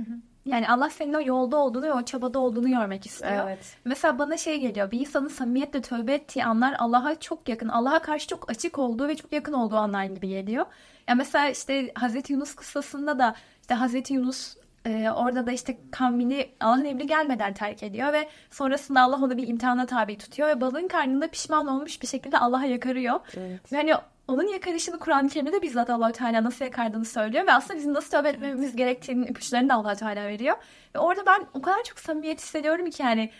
Yani 0.49 0.69
Allah 0.69 0.89
senin 0.89 1.13
o 1.13 1.21
yolda 1.21 1.57
olduğunu 1.57 1.85
ve 1.85 1.93
o 1.93 2.01
çabada 2.01 2.39
olduğunu 2.39 2.69
görmek 2.69 3.05
istiyor. 3.05 3.47
Evet. 3.47 3.77
Mesela 3.85 4.19
bana 4.19 4.37
şey 4.37 4.59
geliyor. 4.59 4.91
Bir 4.91 4.99
insanın 4.99 5.27
samimiyetle 5.27 5.81
tövbe 5.81 6.13
ettiği 6.13 6.45
anlar 6.45 6.75
Allah'a 6.79 7.19
çok 7.19 7.49
yakın. 7.49 7.67
Allah'a 7.67 7.99
karşı 7.99 8.27
çok 8.27 8.51
açık 8.51 8.79
olduğu 8.79 9.07
ve 9.07 9.15
çok 9.15 9.33
yakın 9.33 9.53
olduğu 9.53 9.75
anlar 9.75 10.03
gibi 10.03 10.27
geliyor. 10.27 10.65
Ya 11.07 11.15
mesela 11.15 11.49
işte 11.49 11.91
Hazreti 11.95 12.33
Yunus 12.33 12.55
kıssasında 12.55 13.19
da 13.19 13.35
işte 13.61 13.73
Hazreti 13.73 14.13
Yunus 14.13 14.55
e, 14.85 15.09
orada 15.15 15.47
da 15.47 15.51
işte 15.51 15.77
kavmini 15.91 16.49
Allah'ın 16.59 16.85
emri 16.85 17.07
gelmeden 17.07 17.53
terk 17.53 17.83
ediyor 17.83 18.13
ve 18.13 18.29
sonrasında 18.51 19.01
Allah 19.01 19.15
onu 19.15 19.37
bir 19.37 19.47
imtihana 19.47 19.85
tabi 19.85 20.17
tutuyor 20.17 20.49
ve 20.49 20.61
balığın 20.61 20.87
karnında 20.87 21.27
pişman 21.27 21.67
olmuş 21.67 22.01
bir 22.01 22.07
şekilde 22.07 22.37
Allah'a 22.37 22.65
yakarıyor. 22.65 23.19
Evet. 23.37 23.71
Yani 23.71 23.93
onun 24.29 24.47
yakarışını 24.47 24.99
Kur'an-ı 24.99 25.29
Kerim'de 25.29 25.61
bizzat 25.61 25.89
allah 25.89 26.11
Teala 26.11 26.43
nasıl 26.43 26.65
yakardığını 26.65 27.05
söylüyor 27.05 27.47
ve 27.47 27.53
aslında 27.53 27.77
bizim 27.79 27.93
nasıl 27.93 28.11
tövbe 28.11 28.29
etmemiz 28.29 28.75
gerektiğinin 28.75 29.27
ipuçlarını 29.27 29.69
da 29.69 29.73
allah 29.73 29.95
Teala 29.95 30.27
veriyor. 30.27 30.57
Ve 30.95 30.99
orada 30.99 31.25
ben 31.25 31.45
o 31.53 31.61
kadar 31.61 31.83
çok 31.83 31.99
samimiyet 31.99 32.41
hissediyorum 32.41 32.89
ki 32.89 33.03
yani 33.03 33.31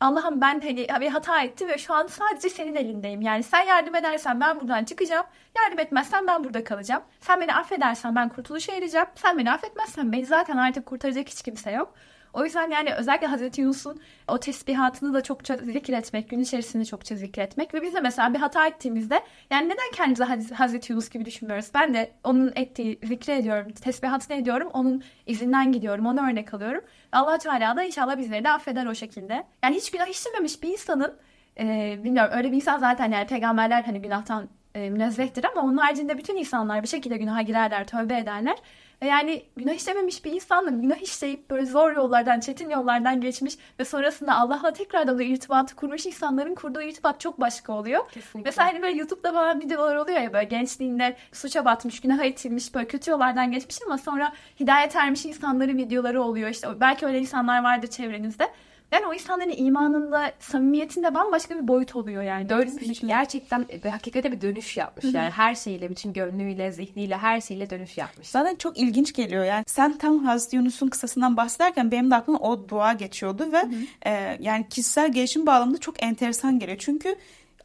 Allah'ım 0.00 0.40
ben 0.40 0.60
hani 0.60 1.00
bir 1.00 1.08
hata 1.08 1.42
ettim 1.42 1.68
ve 1.68 1.78
şu 1.78 1.94
an 1.94 2.06
sadece 2.06 2.48
senin 2.48 2.74
elindeyim. 2.74 3.22
Yani 3.22 3.42
sen 3.42 3.62
yardım 3.62 3.94
edersen 3.94 4.40
ben 4.40 4.60
buradan 4.60 4.84
çıkacağım. 4.84 5.26
Yardım 5.56 5.78
etmezsen 5.78 6.26
ben 6.26 6.44
burada 6.44 6.64
kalacağım. 6.64 7.02
Sen 7.20 7.40
beni 7.40 7.54
affedersen 7.54 8.14
ben 8.16 8.28
kurtuluşa 8.28 8.72
ereceğim. 8.72 9.06
Sen 9.14 9.38
beni 9.38 9.52
affetmezsen 9.52 10.12
beni 10.12 10.26
zaten 10.26 10.56
artık 10.56 10.86
kurtaracak 10.86 11.28
hiç 11.28 11.42
kimse 11.42 11.70
yok. 11.70 11.94
O 12.36 12.44
yüzden 12.44 12.70
yani 12.70 12.94
özellikle 12.94 13.26
Hazreti 13.26 13.60
Yunus'un 13.60 14.00
o 14.28 14.40
tesbihatını 14.40 15.14
da 15.14 15.22
çokça 15.22 15.56
zikretmek, 15.56 16.30
gün 16.30 16.40
içerisinde 16.40 16.84
çokça 16.84 17.16
zikretmek 17.16 17.74
ve 17.74 17.82
biz 17.82 17.94
de 17.94 18.00
mesela 18.00 18.34
bir 18.34 18.38
hata 18.38 18.66
ettiğimizde 18.66 19.20
yani 19.50 19.66
neden 19.66 19.90
kendimizi 19.94 20.54
Hazreti 20.54 20.92
Yunus 20.92 21.10
gibi 21.10 21.24
düşünmüyoruz? 21.24 21.70
Ben 21.74 21.94
de 21.94 22.10
onun 22.24 22.52
ettiği 22.56 22.98
zikri 23.02 23.32
ediyorum, 23.32 23.72
tesbihatını 23.72 24.36
ediyorum, 24.36 24.68
onun 24.72 25.02
izinden 25.26 25.72
gidiyorum, 25.72 26.06
ona 26.06 26.28
örnek 26.30 26.54
alıyorum. 26.54 26.80
allah 27.12 27.38
Teala 27.38 27.76
da 27.76 27.82
inşallah 27.82 28.18
bizleri 28.18 28.44
de 28.44 28.50
affeder 28.50 28.86
o 28.86 28.94
şekilde. 28.94 29.44
Yani 29.62 29.76
hiç 29.76 29.90
günah 29.90 30.06
işlememiş 30.06 30.62
bir 30.62 30.68
insanın, 30.68 31.14
e, 31.58 31.98
bilmiyorum 32.04 32.32
öyle 32.36 32.52
bir 32.52 32.56
insan 32.56 32.78
zaten 32.78 33.12
yani 33.12 33.26
peygamberler 33.26 33.82
hani 33.82 34.02
günahtan 34.02 34.48
e, 34.74 34.90
münezzehtir 34.90 35.44
ama 35.44 35.62
onun 35.62 35.76
haricinde 35.76 36.18
bütün 36.18 36.36
insanlar 36.36 36.82
bir 36.82 36.88
şekilde 36.88 37.16
günaha 37.16 37.46
girerler, 37.46 37.86
tövbe 37.86 38.18
ederler. 38.18 38.56
Ve 39.02 39.06
yani 39.06 39.42
günah 39.56 39.74
işlememiş 39.74 40.24
bir 40.24 40.32
insanla 40.32 40.70
günah 40.70 41.02
işleyip 41.02 41.50
böyle 41.50 41.66
zor 41.66 41.96
yollardan, 41.96 42.40
çetin 42.40 42.70
yollardan 42.70 43.20
geçmiş 43.20 43.54
ve 43.80 43.84
sonrasında 43.84 44.34
Allah'la 44.34 44.72
tekrardan 44.72 45.16
o 45.16 45.20
irtibatı 45.20 45.76
kurmuş 45.76 46.06
insanların 46.06 46.54
kurduğu 46.54 46.82
irtibat 46.82 47.20
çok 47.20 47.40
başka 47.40 47.72
oluyor. 47.72 48.10
Kesinlikle. 48.10 48.48
Mesela 48.48 48.68
hani 48.68 48.82
böyle 48.82 48.98
YouTube'da 48.98 49.32
falan 49.32 49.60
videolar 49.60 49.96
oluyor 49.96 50.20
ya 50.20 50.32
böyle 50.32 50.44
gençliğinde 50.44 51.16
suça 51.32 51.64
batmış, 51.64 52.00
günaha 52.00 52.24
itilmiş, 52.24 52.74
böyle 52.74 52.88
kötü 52.88 53.10
yollardan 53.10 53.52
geçmiş 53.52 53.78
ama 53.86 53.98
sonra 53.98 54.32
hidayet 54.60 54.96
ermiş 54.96 55.26
insanların 55.26 55.78
videoları 55.78 56.22
oluyor. 56.22 56.48
İşte 56.48 56.80
belki 56.80 57.06
öyle 57.06 57.18
insanlar 57.18 57.62
vardır 57.62 57.88
çevrenizde. 57.88 58.48
Yani 58.92 59.06
o 59.06 59.14
insanların 59.14 59.54
imanında, 59.56 60.32
samimiyetinde 60.38 61.14
bambaşka 61.14 61.54
bir 61.58 61.68
boyut 61.68 61.96
oluyor 61.96 62.22
yani. 62.22 62.48
Doğru 62.48 62.66
gerçekten 63.06 63.66
ve 63.84 63.90
hakikaten 63.90 64.32
bir 64.32 64.40
dönüş 64.40 64.76
yapmış. 64.76 65.04
Yani 65.14 65.30
her 65.30 65.54
şeyle, 65.54 65.90
bütün 65.90 66.12
gönlüyle, 66.12 66.72
zihniyle, 66.72 67.16
her 67.16 67.40
şeyle 67.40 67.70
dönüş 67.70 67.98
yapmış. 67.98 68.28
Zaten 68.28 68.56
çok 68.56 68.78
ilginç 68.78 69.12
geliyor 69.12 69.44
yani. 69.44 69.64
Sen 69.66 69.98
tam 69.98 70.24
Hazreti 70.24 70.56
Yunus'un 70.56 70.88
kısasından 70.88 71.36
bahsederken 71.36 71.90
benim 71.90 72.10
de 72.10 72.14
aklıma 72.14 72.38
o 72.38 72.68
dua 72.68 72.92
geçiyordu 72.92 73.52
ve 73.52 73.68
e, 74.06 74.36
yani 74.40 74.68
kişisel 74.68 75.12
gelişim 75.12 75.46
bağlamında 75.46 75.78
çok 75.78 76.02
enteresan 76.02 76.58
geliyor. 76.58 76.78
Çünkü 76.78 77.16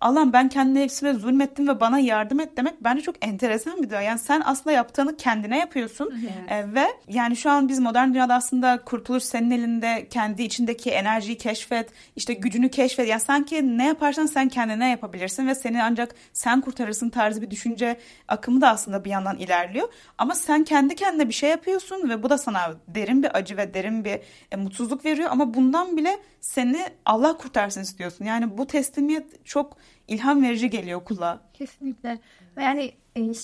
Allah'ım 0.01 0.33
ben 0.33 0.49
kendi 0.49 0.79
nefsime 0.79 1.13
zulmettim 1.13 1.67
ve 1.67 1.79
bana 1.79 1.99
yardım 1.99 2.39
et 2.39 2.57
demek 2.57 2.73
bence 2.83 3.01
çok 3.01 3.25
enteresan 3.25 3.83
bir 3.83 3.89
dua. 3.89 4.01
Yani 4.01 4.19
sen 4.19 4.41
aslında 4.45 4.71
yaptığını 4.71 5.17
kendine 5.17 5.59
yapıyorsun 5.59 6.21
evet. 6.21 6.31
ee, 6.51 6.73
ve 6.73 6.87
yani 7.07 7.35
şu 7.35 7.49
an 7.49 7.69
biz 7.69 7.79
modern 7.79 8.09
dünyada 8.13 8.35
aslında 8.35 8.81
kurtuluş 8.85 9.23
senin 9.23 9.51
elinde 9.51 10.07
kendi 10.09 10.43
içindeki 10.43 10.91
enerjiyi 10.91 11.37
keşfet, 11.37 11.89
işte 12.15 12.33
gücünü 12.33 12.69
keşfet. 12.69 13.07
Yani 13.07 13.21
sanki 13.21 13.77
ne 13.77 13.87
yaparsan 13.87 14.25
sen 14.25 14.49
kendine 14.49 14.89
yapabilirsin 14.89 15.47
ve 15.47 15.55
seni 15.55 15.83
ancak 15.83 16.15
sen 16.33 16.61
kurtarırsın 16.61 17.09
tarzı 17.09 17.41
bir 17.41 17.51
düşünce 17.51 17.97
akımı 18.27 18.61
da 18.61 18.69
aslında 18.69 19.05
bir 19.05 19.09
yandan 19.09 19.37
ilerliyor. 19.37 19.89
Ama 20.17 20.35
sen 20.35 20.63
kendi 20.63 20.95
kendine 20.95 21.27
bir 21.27 21.33
şey 21.33 21.49
yapıyorsun 21.49 22.09
ve 22.09 22.23
bu 22.23 22.29
da 22.29 22.37
sana 22.37 22.73
derin 22.87 23.23
bir 23.23 23.37
acı 23.37 23.57
ve 23.57 23.73
derin 23.73 24.05
bir 24.05 24.19
e, 24.51 24.55
mutsuzluk 24.55 25.05
veriyor 25.05 25.29
ama 25.31 25.53
bundan 25.53 25.97
bile 25.97 26.17
seni 26.39 26.85
Allah 27.05 27.37
kurtarsın 27.37 27.81
istiyorsun. 27.81 28.25
Yani 28.25 28.57
bu 28.57 28.67
teslimiyet 28.67 29.45
çok 29.45 29.77
ilham 30.07 30.43
verici 30.43 30.69
geliyor 30.69 31.03
kulağa. 31.05 31.41
Kesinlikle. 31.53 32.19
Yani 32.61 32.91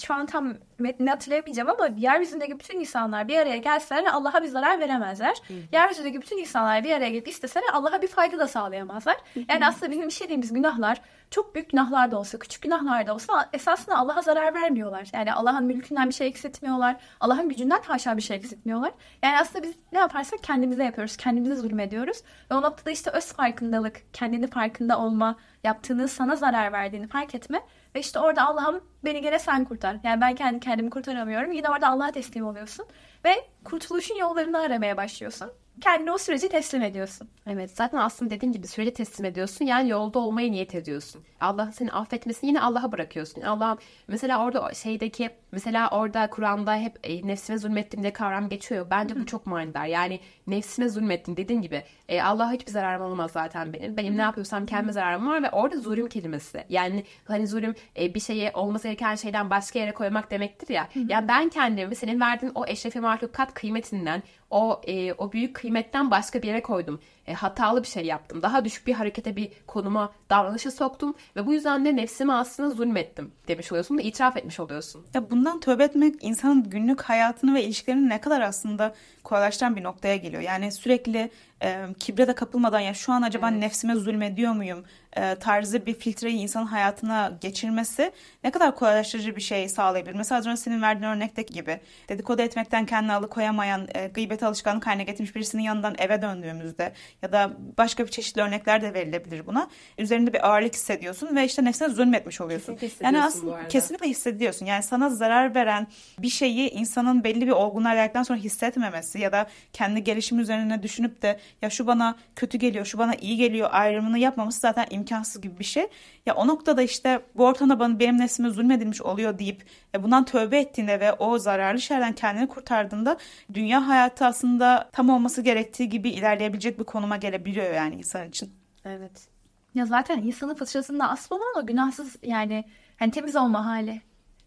şu 0.05 0.13
an 0.13 0.25
tam 0.25 0.53
metnini 0.79 1.09
hatırlayamayacağım 1.09 1.69
ama 1.69 1.89
yeryüzündeki 1.97 2.59
bütün 2.59 2.79
insanlar 2.79 3.27
bir 3.27 3.37
araya 3.37 3.57
gelseler 3.57 4.05
Allah'a 4.05 4.43
bir 4.43 4.47
zarar 4.47 4.79
veremezler. 4.79 5.37
Hı. 5.47 5.53
Yeryüzündeki 5.71 6.21
bütün 6.21 6.37
insanlar 6.37 6.83
bir 6.83 6.91
araya 6.91 7.09
gelip 7.09 7.27
isteseler 7.27 7.67
Allah'a 7.73 8.01
bir 8.01 8.07
fayda 8.07 8.39
da 8.39 8.47
sağlayamazlar. 8.47 9.15
Hı. 9.33 9.39
Yani 9.49 9.67
aslında 9.67 9.91
bizim 9.91 10.07
işlediğimiz 10.07 10.53
günahlar 10.53 11.01
çok 11.31 11.55
büyük 11.55 11.69
günahlar 11.69 12.11
da 12.11 12.19
olsa, 12.19 12.39
küçük 12.39 12.61
günahlar 12.61 13.07
da 13.07 13.13
olsa 13.13 13.49
esasında 13.53 13.97
Allah'a 13.97 14.21
zarar 14.21 14.53
vermiyorlar. 14.53 15.09
Yani 15.13 15.33
Allah'ın 15.33 15.65
mülkünden 15.65 16.09
bir 16.09 16.13
şey 16.13 16.27
eksiltmiyorlar. 16.27 16.95
Allah'ın 17.19 17.49
gücünden 17.49 17.81
haşa 17.81 18.17
bir 18.17 18.21
şey 18.21 18.37
eksiltmiyorlar. 18.37 18.91
Yani 19.23 19.39
aslında 19.39 19.63
biz 19.63 19.75
ne 19.91 19.99
yaparsak 19.99 20.43
kendimize 20.43 20.83
yapıyoruz. 20.83 21.17
Kendimize 21.17 21.55
zulmediyoruz. 21.55 22.17
Ve 22.51 22.55
o 22.55 22.61
noktada 22.61 22.91
işte 22.91 23.11
öz 23.11 23.33
farkındalık, 23.33 24.13
kendini 24.13 24.47
farkında 24.47 24.99
olma, 24.99 25.35
yaptığını 25.63 26.07
sana 26.07 26.35
zarar 26.35 26.71
verdiğini 26.71 27.07
fark 27.07 27.35
etme 27.35 27.61
ve 27.95 27.99
işte 27.99 28.19
orada 28.19 28.47
Allah'ım 28.47 28.81
beni 29.05 29.21
gene 29.21 29.39
sen 29.39 29.56
kurtar. 29.65 29.97
Yani 30.03 30.21
ben 30.21 30.35
kendi 30.35 30.59
kendimi 30.59 30.89
kurtaramıyorum. 30.89 31.51
Yine 31.51 31.69
orada 31.69 31.87
Allah'a 31.87 32.11
teslim 32.11 32.45
oluyorsun. 32.45 32.85
Ve 33.25 33.35
kurtuluşun 33.63 34.15
yollarını 34.15 34.59
aramaya 34.59 34.97
başlıyorsun 34.97 35.51
kendini 35.81 36.11
o 36.11 36.17
süreci 36.17 36.49
teslim 36.49 36.81
ediyorsun. 36.81 37.29
Evet 37.47 37.71
zaten 37.77 37.97
aslında 37.97 38.31
dediğim 38.31 38.53
gibi 38.53 38.67
süreci 38.67 38.93
teslim 38.93 39.25
ediyorsun. 39.25 39.65
Yani 39.65 39.89
yolda 39.89 40.19
olmaya 40.19 40.51
niyet 40.51 40.75
ediyorsun. 40.75 41.23
Allah 41.41 41.71
seni 41.71 41.91
affetmesini 41.91 42.47
yine 42.47 42.61
Allah'a 42.61 42.91
bırakıyorsun. 42.91 43.41
Allah 43.41 43.77
mesela 44.07 44.43
orada 44.45 44.73
şeydeki 44.73 45.29
mesela 45.51 45.89
orada 45.89 46.29
Kur'an'da 46.29 46.75
hep 46.75 46.99
e, 47.03 47.27
nefsime 47.27 47.57
zulmettim 47.57 48.01
diye 48.01 48.13
kavram 48.13 48.49
geçiyor. 48.49 48.87
Bence 48.89 49.15
bu 49.15 49.25
çok 49.25 49.45
manidar. 49.45 49.85
Yani 49.85 50.19
nefsime 50.47 50.89
zulmettim 50.89 51.37
dediğin 51.37 51.61
gibi 51.61 51.83
e, 52.09 52.21
Allah'a 52.21 52.51
hiçbir 52.51 52.71
zararım 52.71 53.01
olmaz 53.01 53.31
zaten 53.31 53.73
benim. 53.73 53.97
Benim 53.97 54.17
ne 54.17 54.21
yapıyorsam 54.21 54.65
kendime 54.65 54.93
zararım 54.93 55.27
var 55.27 55.43
ve 55.43 55.49
orada 55.49 55.79
zulüm 55.79 56.09
kelimesi. 56.09 56.63
Yani 56.69 57.03
hani 57.25 57.47
zulüm 57.47 57.75
e, 57.99 58.13
bir 58.13 58.19
şeye 58.19 58.51
olması 58.53 58.87
gereken 58.87 59.15
şeyden 59.15 59.49
başka 59.49 59.79
yere 59.79 59.93
koymak 59.93 60.31
demektir 60.31 60.73
ya. 60.73 60.89
Yani 61.07 61.27
ben 61.27 61.49
kendimi 61.49 61.95
senin 61.95 62.19
verdiğin 62.19 62.51
o 62.55 62.65
eşrefi 62.65 62.99
mahlukat 62.99 63.53
kıymetinden 63.53 64.23
o 64.49 64.81
e, 64.87 65.13
o 65.13 65.31
büyük 65.31 65.55
kıymetten 65.55 66.11
başka 66.11 66.41
bir 66.41 66.47
yere 66.47 66.61
koydum. 66.61 66.99
E, 67.27 67.33
hatalı 67.33 67.83
bir 67.83 67.87
şey 67.87 68.05
yaptım. 68.05 68.41
Daha 68.41 68.65
düşük 68.65 68.87
bir 68.87 68.93
harekete 68.93 69.35
bir 69.35 69.49
konuma 69.67 70.11
davranışa 70.29 70.71
soktum 70.71 71.15
ve 71.35 71.45
bu 71.45 71.53
yüzden 71.53 71.85
de 71.85 71.95
nefsime 71.95 72.33
aslında 72.33 72.69
zulmettim 72.69 73.31
demiş 73.47 73.71
oluyorsun 73.71 73.97
da 73.97 74.01
itiraf 74.01 74.37
etmiş 74.37 74.59
oluyorsun. 74.59 75.05
Ya 75.13 75.29
bundan 75.29 75.59
tövbe 75.59 75.83
etmek 75.83 76.15
insanın 76.21 76.63
günlük 76.63 77.01
hayatını 77.01 77.53
ve 77.53 77.63
ilişkilerini 77.63 78.09
ne 78.09 78.21
kadar 78.21 78.41
aslında 78.41 78.95
kolaylaştıran 79.23 79.75
bir 79.75 79.83
noktaya 79.83 80.15
geliyor. 80.15 80.41
Yani 80.41 80.71
sürekli 80.71 81.31
e, 81.63 81.85
kibre 81.99 82.27
de 82.27 82.35
kapılmadan 82.35 82.79
ya 82.79 82.93
şu 82.93 83.13
an 83.13 83.21
acaba 83.21 83.49
evet. 83.49 83.59
nefsime 83.59 83.95
zulmediyor 83.95 84.53
muyum 84.53 84.83
e, 85.17 85.35
tarzı 85.35 85.85
bir 85.85 85.93
filtreyi 85.93 86.37
insanın 86.37 86.65
hayatına 86.65 87.37
geçirmesi 87.41 88.11
ne 88.43 88.51
kadar 88.51 88.75
kolaylaştırıcı 88.75 89.35
bir 89.35 89.41
şey 89.41 89.69
sağlayabilir. 89.69 90.15
Mesela 90.15 90.39
az 90.39 90.47
önce 90.47 90.57
senin 90.57 90.81
verdiğin 90.81 91.11
örnekteki 91.11 91.53
gibi 91.53 91.79
dedikodu 92.09 92.41
etmekten 92.41 92.85
kendini 92.85 93.13
alıkoyamayan, 93.13 93.87
e, 93.95 94.07
gıybet 94.07 94.43
alışkanlık 94.43 94.87
haline 94.87 95.03
getirmiş 95.03 95.35
birisinin 95.35 95.63
yanından 95.63 95.95
eve 95.97 96.21
döndüğümüzde 96.21 96.93
ya 97.21 97.31
da 97.31 97.51
başka 97.77 98.05
bir 98.05 98.11
çeşitli 98.11 98.41
örnekler 98.41 98.81
de 98.81 98.93
verilebilir 98.93 99.45
buna. 99.45 99.67
Üzerinde 99.97 100.33
bir 100.33 100.47
ağırlık 100.47 100.73
hissediyorsun 100.73 101.35
ve 101.35 101.45
işte 101.45 101.65
nefsine 101.65 101.89
zulmetmiş 101.89 102.41
oluyorsun. 102.41 102.77
Yani 103.01 103.23
aslında 103.23 103.67
kesinlikle 103.67 104.07
hissediyorsun. 104.07 104.65
Yani 104.65 104.83
sana 104.83 105.09
zarar 105.09 105.55
veren 105.55 105.87
bir 106.19 106.29
şeyi 106.29 106.69
insanın 106.69 107.23
belli 107.23 107.47
bir 107.47 107.51
olgunluğa 107.51 107.93
geldikten 107.93 108.23
sonra 108.23 108.39
hissetmemesi 108.39 109.19
ya 109.19 109.31
da 109.31 109.47
kendi 109.73 110.03
gelişim 110.03 110.39
üzerine 110.39 110.83
düşünüp 110.83 111.21
de 111.21 111.39
ya 111.61 111.69
şu 111.69 111.87
bana 111.87 112.15
kötü 112.35 112.57
geliyor, 112.57 112.85
şu 112.85 112.97
bana 112.97 113.15
iyi 113.15 113.37
geliyor 113.37 113.69
ayrımını 113.71 114.19
yapmaması 114.19 114.59
zaten 114.59 114.85
imkansız 114.89 115.41
gibi 115.41 115.59
bir 115.59 115.63
şey. 115.63 115.87
Ya 116.25 116.35
o 116.35 116.47
noktada 116.47 116.81
işte 116.81 117.19
bu 117.35 117.45
ortamda 117.45 117.79
bana 117.79 117.99
benim 117.99 118.17
neslime 118.17 118.49
zulmedilmiş 118.49 119.01
oluyor 119.01 119.39
deyip 119.39 119.65
e, 119.95 120.03
bundan 120.03 120.25
tövbe 120.25 120.59
ettiğinde 120.59 120.99
ve 120.99 121.13
o 121.13 121.37
zararlı 121.37 121.81
şeylerden 121.81 122.13
kendini 122.13 122.47
kurtardığında 122.47 123.17
dünya 123.53 123.87
hayatı 123.87 124.25
aslında 124.25 124.89
tam 124.91 125.09
olması 125.09 125.41
gerektiği 125.41 125.89
gibi 125.89 126.09
ilerleyebilecek 126.09 126.79
bir 126.79 126.83
konuma 127.07 127.17
gelebiliyor 127.17 127.73
yani 127.73 127.95
insan 127.95 128.29
için. 128.29 128.53
Evet. 128.85 129.27
Ya 129.75 129.85
zaten 129.85 130.17
insanın 130.17 130.55
fıtratında 130.55 131.09
asıl 131.09 131.35
olan 131.35 131.63
o 131.63 131.65
günahsız 131.65 132.15
yani 132.23 132.65
hani 132.99 133.11
temiz 133.11 133.35
olma 133.35 133.65
hali. 133.65 134.01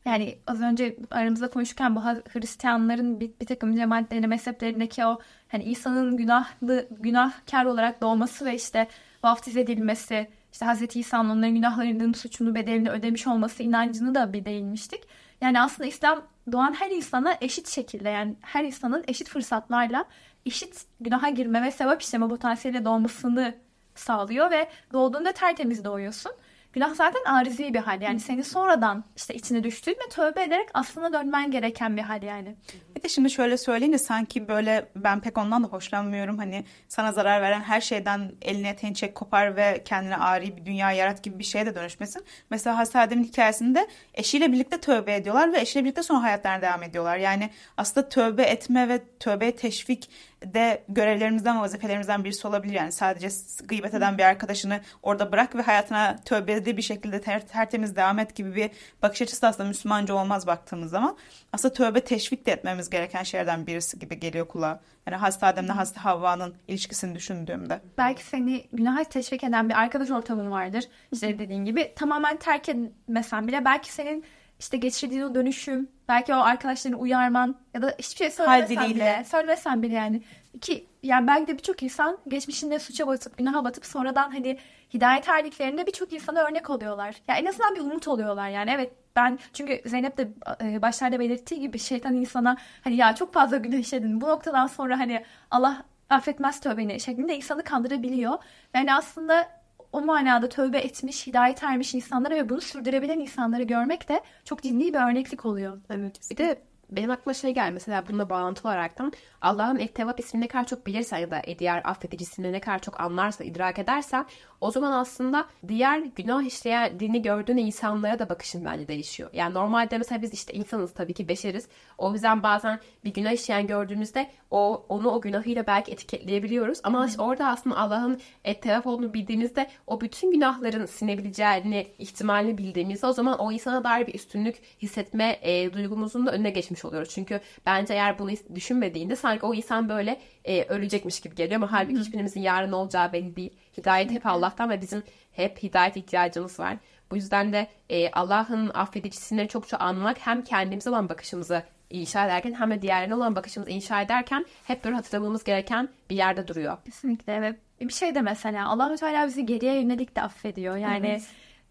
Yani 0.05 0.39
az 0.47 0.61
önce 0.61 0.97
aramızda 1.11 1.51
konuşurken 1.51 1.97
bu 1.97 2.01
Hristiyanların 2.05 3.21
bir, 3.21 3.31
bir 3.41 3.47
takım 3.47 3.77
cemaatlerine, 3.77 4.27
mezheplerindeki 4.27 5.05
o 5.05 5.19
hani 5.49 5.65
İsa'nın 5.65 6.17
günahlı, 6.17 6.89
günahkar 6.91 7.65
olarak 7.65 8.01
doğması 8.01 8.45
ve 8.45 8.55
işte 8.55 8.89
vaftiz 9.25 9.57
edilmesi, 9.57 10.31
işte 10.53 10.67
Hazreti 10.67 11.01
İsa'nın 11.01 11.31
onların 11.31 11.55
günahlarının 11.55 12.13
suçunu, 12.13 12.55
bedelini 12.55 12.91
ödemiş 12.91 13.27
olması 13.27 13.63
inancını 13.63 14.15
da 14.15 14.33
bir 14.33 14.45
değinmiştik. 14.45 15.01
Yani 15.41 15.61
aslında 15.61 15.89
İslam 15.89 16.23
doğan 16.53 16.73
her 16.73 16.91
insana 16.91 17.37
eşit 17.41 17.69
şekilde 17.69 18.09
yani 18.09 18.35
her 18.41 18.65
insanın 18.65 19.05
eşit 19.09 19.29
fırsatlarla 19.29 20.05
eşit 20.51 20.85
günaha 21.01 21.35
girme 21.35 21.63
ve 21.63 21.71
sevap 21.71 22.03
işleme 22.03 22.29
potansiyeliyle 22.29 22.85
doğmasını 22.85 23.55
sağlıyor 23.95 24.51
ve 24.51 24.69
doğduğunda 24.93 25.33
tertemiz 25.33 25.85
doğuyorsun. 25.85 26.33
Günah 26.73 26.95
zaten 26.95 27.25
arizi 27.25 27.75
bir 27.75 27.79
hal. 27.79 28.03
Yani 28.03 28.21
senin 28.21 28.43
sonradan 28.43 29.05
işte 29.17 29.35
içine 29.35 29.65
düştüğün 29.65 29.93
ve 29.93 30.09
tövbe 30.11 30.43
ederek 30.43 30.69
aslında 30.75 31.13
dönmen 31.13 31.51
gereken 31.51 31.97
bir 31.97 32.03
hal 32.03 32.23
yani. 32.23 32.57
Bir 32.97 33.03
de 33.03 33.09
şimdi 33.09 33.31
şöyle 33.31 33.57
söyleyince 33.57 33.99
sanki 33.99 34.49
böyle 34.49 34.89
ben 34.97 35.21
pek 35.21 35.39
ondan 35.39 35.65
da 35.65 35.69
hoşlanmıyorum. 35.69 36.39
Hani 36.39 36.65
sana 36.89 37.13
zarar 37.13 37.43
veren 37.43 37.61
her 37.61 37.81
şeyden 37.81 38.33
eline 38.43 38.69
eteğini 38.69 38.97
çek 38.97 39.15
kopar 39.15 39.57
ve 39.57 39.83
kendine 39.85 40.17
ari 40.17 40.57
bir 40.57 40.67
dünya 40.67 40.93
yarat 40.93 41.23
gibi 41.23 41.39
bir 41.39 41.45
şeye 41.45 41.67
de 41.67 41.75
dönüşmesin. 41.75 42.25
Mesela 42.51 42.79
Hasadem'in 42.79 43.25
hikayesinde 43.25 43.89
eşiyle 44.15 44.53
birlikte 44.53 44.81
tövbe 44.81 45.15
ediyorlar 45.15 45.53
ve 45.53 45.61
eşiyle 45.61 45.85
birlikte 45.85 46.03
sonra 46.03 46.23
hayatlarına 46.23 46.63
devam 46.63 46.83
ediyorlar. 46.83 47.17
Yani 47.17 47.51
aslında 47.77 48.09
tövbe 48.09 48.43
etme 48.43 48.89
ve 48.89 49.01
tövbe 49.21 49.57
teşvik 49.57 50.11
de 50.47 50.85
görevlerimizden 50.89 51.57
ve 51.57 51.61
vazifelerimizden 51.61 52.25
birisi 52.25 52.49
olabilir. 52.49 52.75
Yani 52.75 52.93
sadece 52.93 53.29
gıybet 53.65 53.95
eden 53.95 54.19
bir 54.19 54.23
arkadaşını 54.23 54.81
orada 55.03 55.33
bırak 55.33 55.55
ve 55.55 55.63
hayatına 55.63 56.17
tövbeli 56.25 56.77
bir 56.77 56.83
şekilde 56.83 57.21
ter, 57.21 57.47
tertemiz 57.47 57.97
devam 57.97 58.19
et 58.19 58.35
gibi 58.35 58.55
bir 58.55 58.71
bakış 59.03 59.23
açısı 59.23 59.47
aslında 59.47 59.69
Müslümanca 59.69 60.15
olmaz 60.15 60.47
baktığımız 60.47 60.91
zaman. 60.91 61.17
Aslında 61.53 61.75
tövbe 61.75 62.01
teşvik 62.01 62.47
de 62.47 62.53
etmemiz 62.53 62.91
gereken 62.91 63.23
şeylerden 63.23 63.67
birisi 63.67 63.99
gibi 63.99 64.21
geliyor 64.21 64.49
kulağa. 64.49 64.81
Yani 65.07 65.17
Hazreti 65.17 65.47
Adem'le 65.47 65.69
Hazreti 65.69 66.01
Havva'nın 66.01 66.55
ilişkisini 66.69 67.15
düşündüğümde. 67.15 67.81
Belki 67.99 68.25
seni 68.25 68.67
günaha 68.73 69.05
teşvik 69.05 69.45
eden 69.45 69.69
bir 69.69 69.75
arkadaş 69.75 70.11
ortamın 70.11 70.51
vardır. 70.51 70.85
İşte 71.13 71.39
dediğin 71.39 71.65
gibi 71.65 71.93
tamamen 71.97 72.37
terk 72.37 72.69
etmesen 72.69 73.49
bile 73.49 73.65
belki 73.65 73.93
senin 73.93 74.25
işte 74.61 74.77
geçirdiğin 74.77 75.23
o 75.23 75.35
dönüşüm, 75.35 75.89
belki 76.09 76.35
o 76.35 76.37
arkadaşlarını 76.37 76.99
uyarman 76.99 77.57
ya 77.75 77.83
da 77.83 77.95
hiçbir 77.99 78.17
şey 78.17 78.31
söylemesen 78.31 78.91
bile, 78.91 79.25
söylemesen 79.25 79.83
bile 79.83 79.95
yani. 79.95 80.23
Ki 80.61 80.87
yani 81.03 81.27
belki 81.27 81.47
de 81.47 81.59
birçok 81.59 81.83
insan 81.83 82.19
geçmişinde 82.29 82.79
suça 82.79 83.07
batıp, 83.07 83.39
günaha 83.39 83.65
batıp 83.65 83.87
sonradan 83.87 84.31
hani 84.31 84.59
hidayet 84.95 85.29
erdiklerinde 85.29 85.87
birçok 85.87 86.13
insana 86.13 86.43
örnek 86.43 86.71
oluyorlar. 86.71 87.07
Ya 87.07 87.35
yani 87.35 87.41
en 87.41 87.47
azından 87.47 87.75
bir 87.75 87.81
umut 87.81 88.09
oluyorlar 88.09 88.49
yani. 88.49 88.71
Evet 88.75 88.93
ben 89.17 89.39
çünkü 89.53 89.83
Zeynep 89.87 90.17
de 90.17 90.29
e, 90.63 90.83
başlarda 90.83 91.21
belirttiği 91.21 91.61
gibi 91.61 91.79
şeytan 91.79 92.15
insana 92.15 92.57
hani 92.85 92.97
ya 92.97 93.15
çok 93.15 93.35
fazla 93.35 93.57
günah 93.57 93.79
işledin 93.79 94.21
bu 94.21 94.29
noktadan 94.29 94.67
sonra 94.67 94.99
hani 94.99 95.25
Allah 95.51 95.85
affetmez 96.11 96.61
tövbeni 96.61 97.01
şeklinde 97.01 97.37
insanı 97.37 97.65
kandırabiliyor. 97.65 98.39
Yani 98.75 98.95
aslında 98.95 99.60
o 99.93 100.01
manada 100.01 100.49
tövbe 100.49 100.79
etmiş, 100.79 101.27
hidayet 101.27 101.63
ermiş 101.63 101.95
insanları 101.95 102.35
ve 102.35 102.49
bunu 102.49 102.61
sürdürebilen 102.61 103.19
insanları 103.19 103.63
görmek 103.63 104.09
de 104.09 104.21
çok 104.45 104.63
ciddi 104.63 104.95
bir 104.95 105.11
örneklik 105.11 105.47
oluyor. 105.47 105.81
Evet. 105.91 106.31
Bir 106.31 106.37
de 106.37 106.63
benim 106.93 107.11
aklıma 107.11 107.35
şey 107.35 107.55
geldi 107.55 107.73
mesela 107.73 108.05
bununla 108.09 108.31
bağlantılı 108.31 108.71
olaraktan 108.71 109.13
Allah'ın 109.41 109.79
Ettevap 109.79 110.21
ismini 110.21 110.45
ne 110.45 110.49
kadar 110.49 110.67
çok 110.67 110.87
bilirsen 110.87 111.19
ya 111.19 111.31
da 111.31 111.43
diğer 111.59 111.83
affedicisini 111.85 112.53
ne 112.53 112.61
kadar 112.61 112.79
çok 112.79 113.01
anlarsa, 113.01 113.45
idrak 113.45 113.79
edersen 113.79 114.27
o 114.61 114.71
zaman 114.71 114.93
aslında 114.93 115.47
diğer 115.69 115.99
günah 115.99 116.43
işleyenliğini 116.43 117.23
gördüğün 117.23 117.57
insanlara 117.57 118.19
da 118.19 118.29
bakışın 118.29 118.65
bence 118.65 118.89
değişiyor. 118.89 119.31
Yani 119.33 119.55
normalde 119.55 119.99
mesela 119.99 120.23
biz 120.23 120.33
işte 120.33 120.53
insanız 120.53 120.95
tabii 120.95 121.15
ki 121.15 121.29
beşeriz. 121.29 121.69
O 121.99 122.13
yüzden 122.13 122.43
bazen 122.43 122.81
bir 123.05 123.15
günah 123.15 123.33
işleyen 123.33 123.67
gördüğümüzde 123.67 124.31
o 124.51 124.87
onu 124.89 125.11
o 125.11 125.21
günahıyla 125.21 125.67
belki 125.67 125.93
etiketleyebiliyoruz. 125.93 126.81
Ama 126.83 127.07
işte 127.07 127.23
orada 127.23 127.49
aslında 127.49 127.77
Allah'ın 127.77 128.21
ettevap 128.45 128.87
olduğunu 128.87 129.15
bildiğimizde 129.15 129.71
o 129.87 130.01
bütün 130.01 130.31
günahların 130.31 130.87
sinebileceğini 130.87 131.87
ihtimalini 131.99 132.59
bildiğimizde 132.59 133.07
o 133.07 133.13
zaman 133.13 133.39
o 133.39 133.53
insana 133.53 133.85
dair 133.85 134.07
bir 134.07 134.15
üstünlük 134.15 134.63
hissetme 134.83 135.39
e, 135.43 135.73
duygumuzun 135.73 136.27
da 136.27 136.33
önüne 136.33 136.51
geçmiş 136.51 136.80
oluyoruz. 136.85 137.11
Çünkü 137.15 137.41
bence 137.67 137.95
eğer 137.95 138.19
bunu 138.19 138.31
düşünmediğinde 138.55 139.17
sanki 139.17 139.47
o 139.47 139.55
insan 139.55 139.89
böyle 139.89 140.21
e, 140.45 140.65
ölecekmiş 140.65 141.21
gibi 141.21 141.35
geliyor 141.35 141.57
ama 141.57 141.73
halbuki 141.73 142.01
hiçbirimizin 142.01 142.41
yarın 142.41 142.73
olacağı 142.73 143.13
belli 143.13 143.37
değil. 143.37 143.51
Hidayet 143.79 144.11
hep 144.11 144.27
Allah'tan 144.27 144.71
ve 144.71 144.81
bizim 144.81 145.03
hep 145.33 145.63
hidayet 145.63 145.97
ihtiyacımız 145.97 146.61
var. 146.61 146.77
Bu 147.11 147.17
yüzden 147.17 147.53
de 147.53 147.67
e, 147.91 148.11
Allah'ın 148.11 148.71
affedicisini 148.75 149.49
çok 149.49 149.69
çok 149.69 149.81
anlamak 149.83 150.27
hem 150.27 150.45
kendimize 150.45 150.91
olan 150.91 151.09
bakışımızı 151.09 151.63
inşa 151.91 152.27
ederken 152.27 152.55
hem 152.55 152.71
de 152.71 152.83
diğerlerine 152.83 153.15
olan 153.15 153.37
bakışımızı 153.37 153.71
inşa 153.71 154.03
ederken 154.03 154.47
hep 154.65 154.85
böyle 154.85 154.97
hatırlamamız 154.97 155.45
gereken 155.45 155.89
bir 156.11 156.17
yerde 156.17 156.49
duruyor. 156.49 156.77
Kesinlikle 156.85 157.35
evet. 157.35 157.57
Bir 157.81 157.93
şey 157.93 158.15
de 158.15 158.21
mesela 158.21 158.69
Allahü 158.69 158.97
Teala 158.97 159.27
bizi 159.27 159.47
geriye 159.47 159.81
yönelik 159.81 160.17
de 160.17 160.23
affediyor. 160.23 160.77
Yani 160.77 161.07
evet 161.07 161.23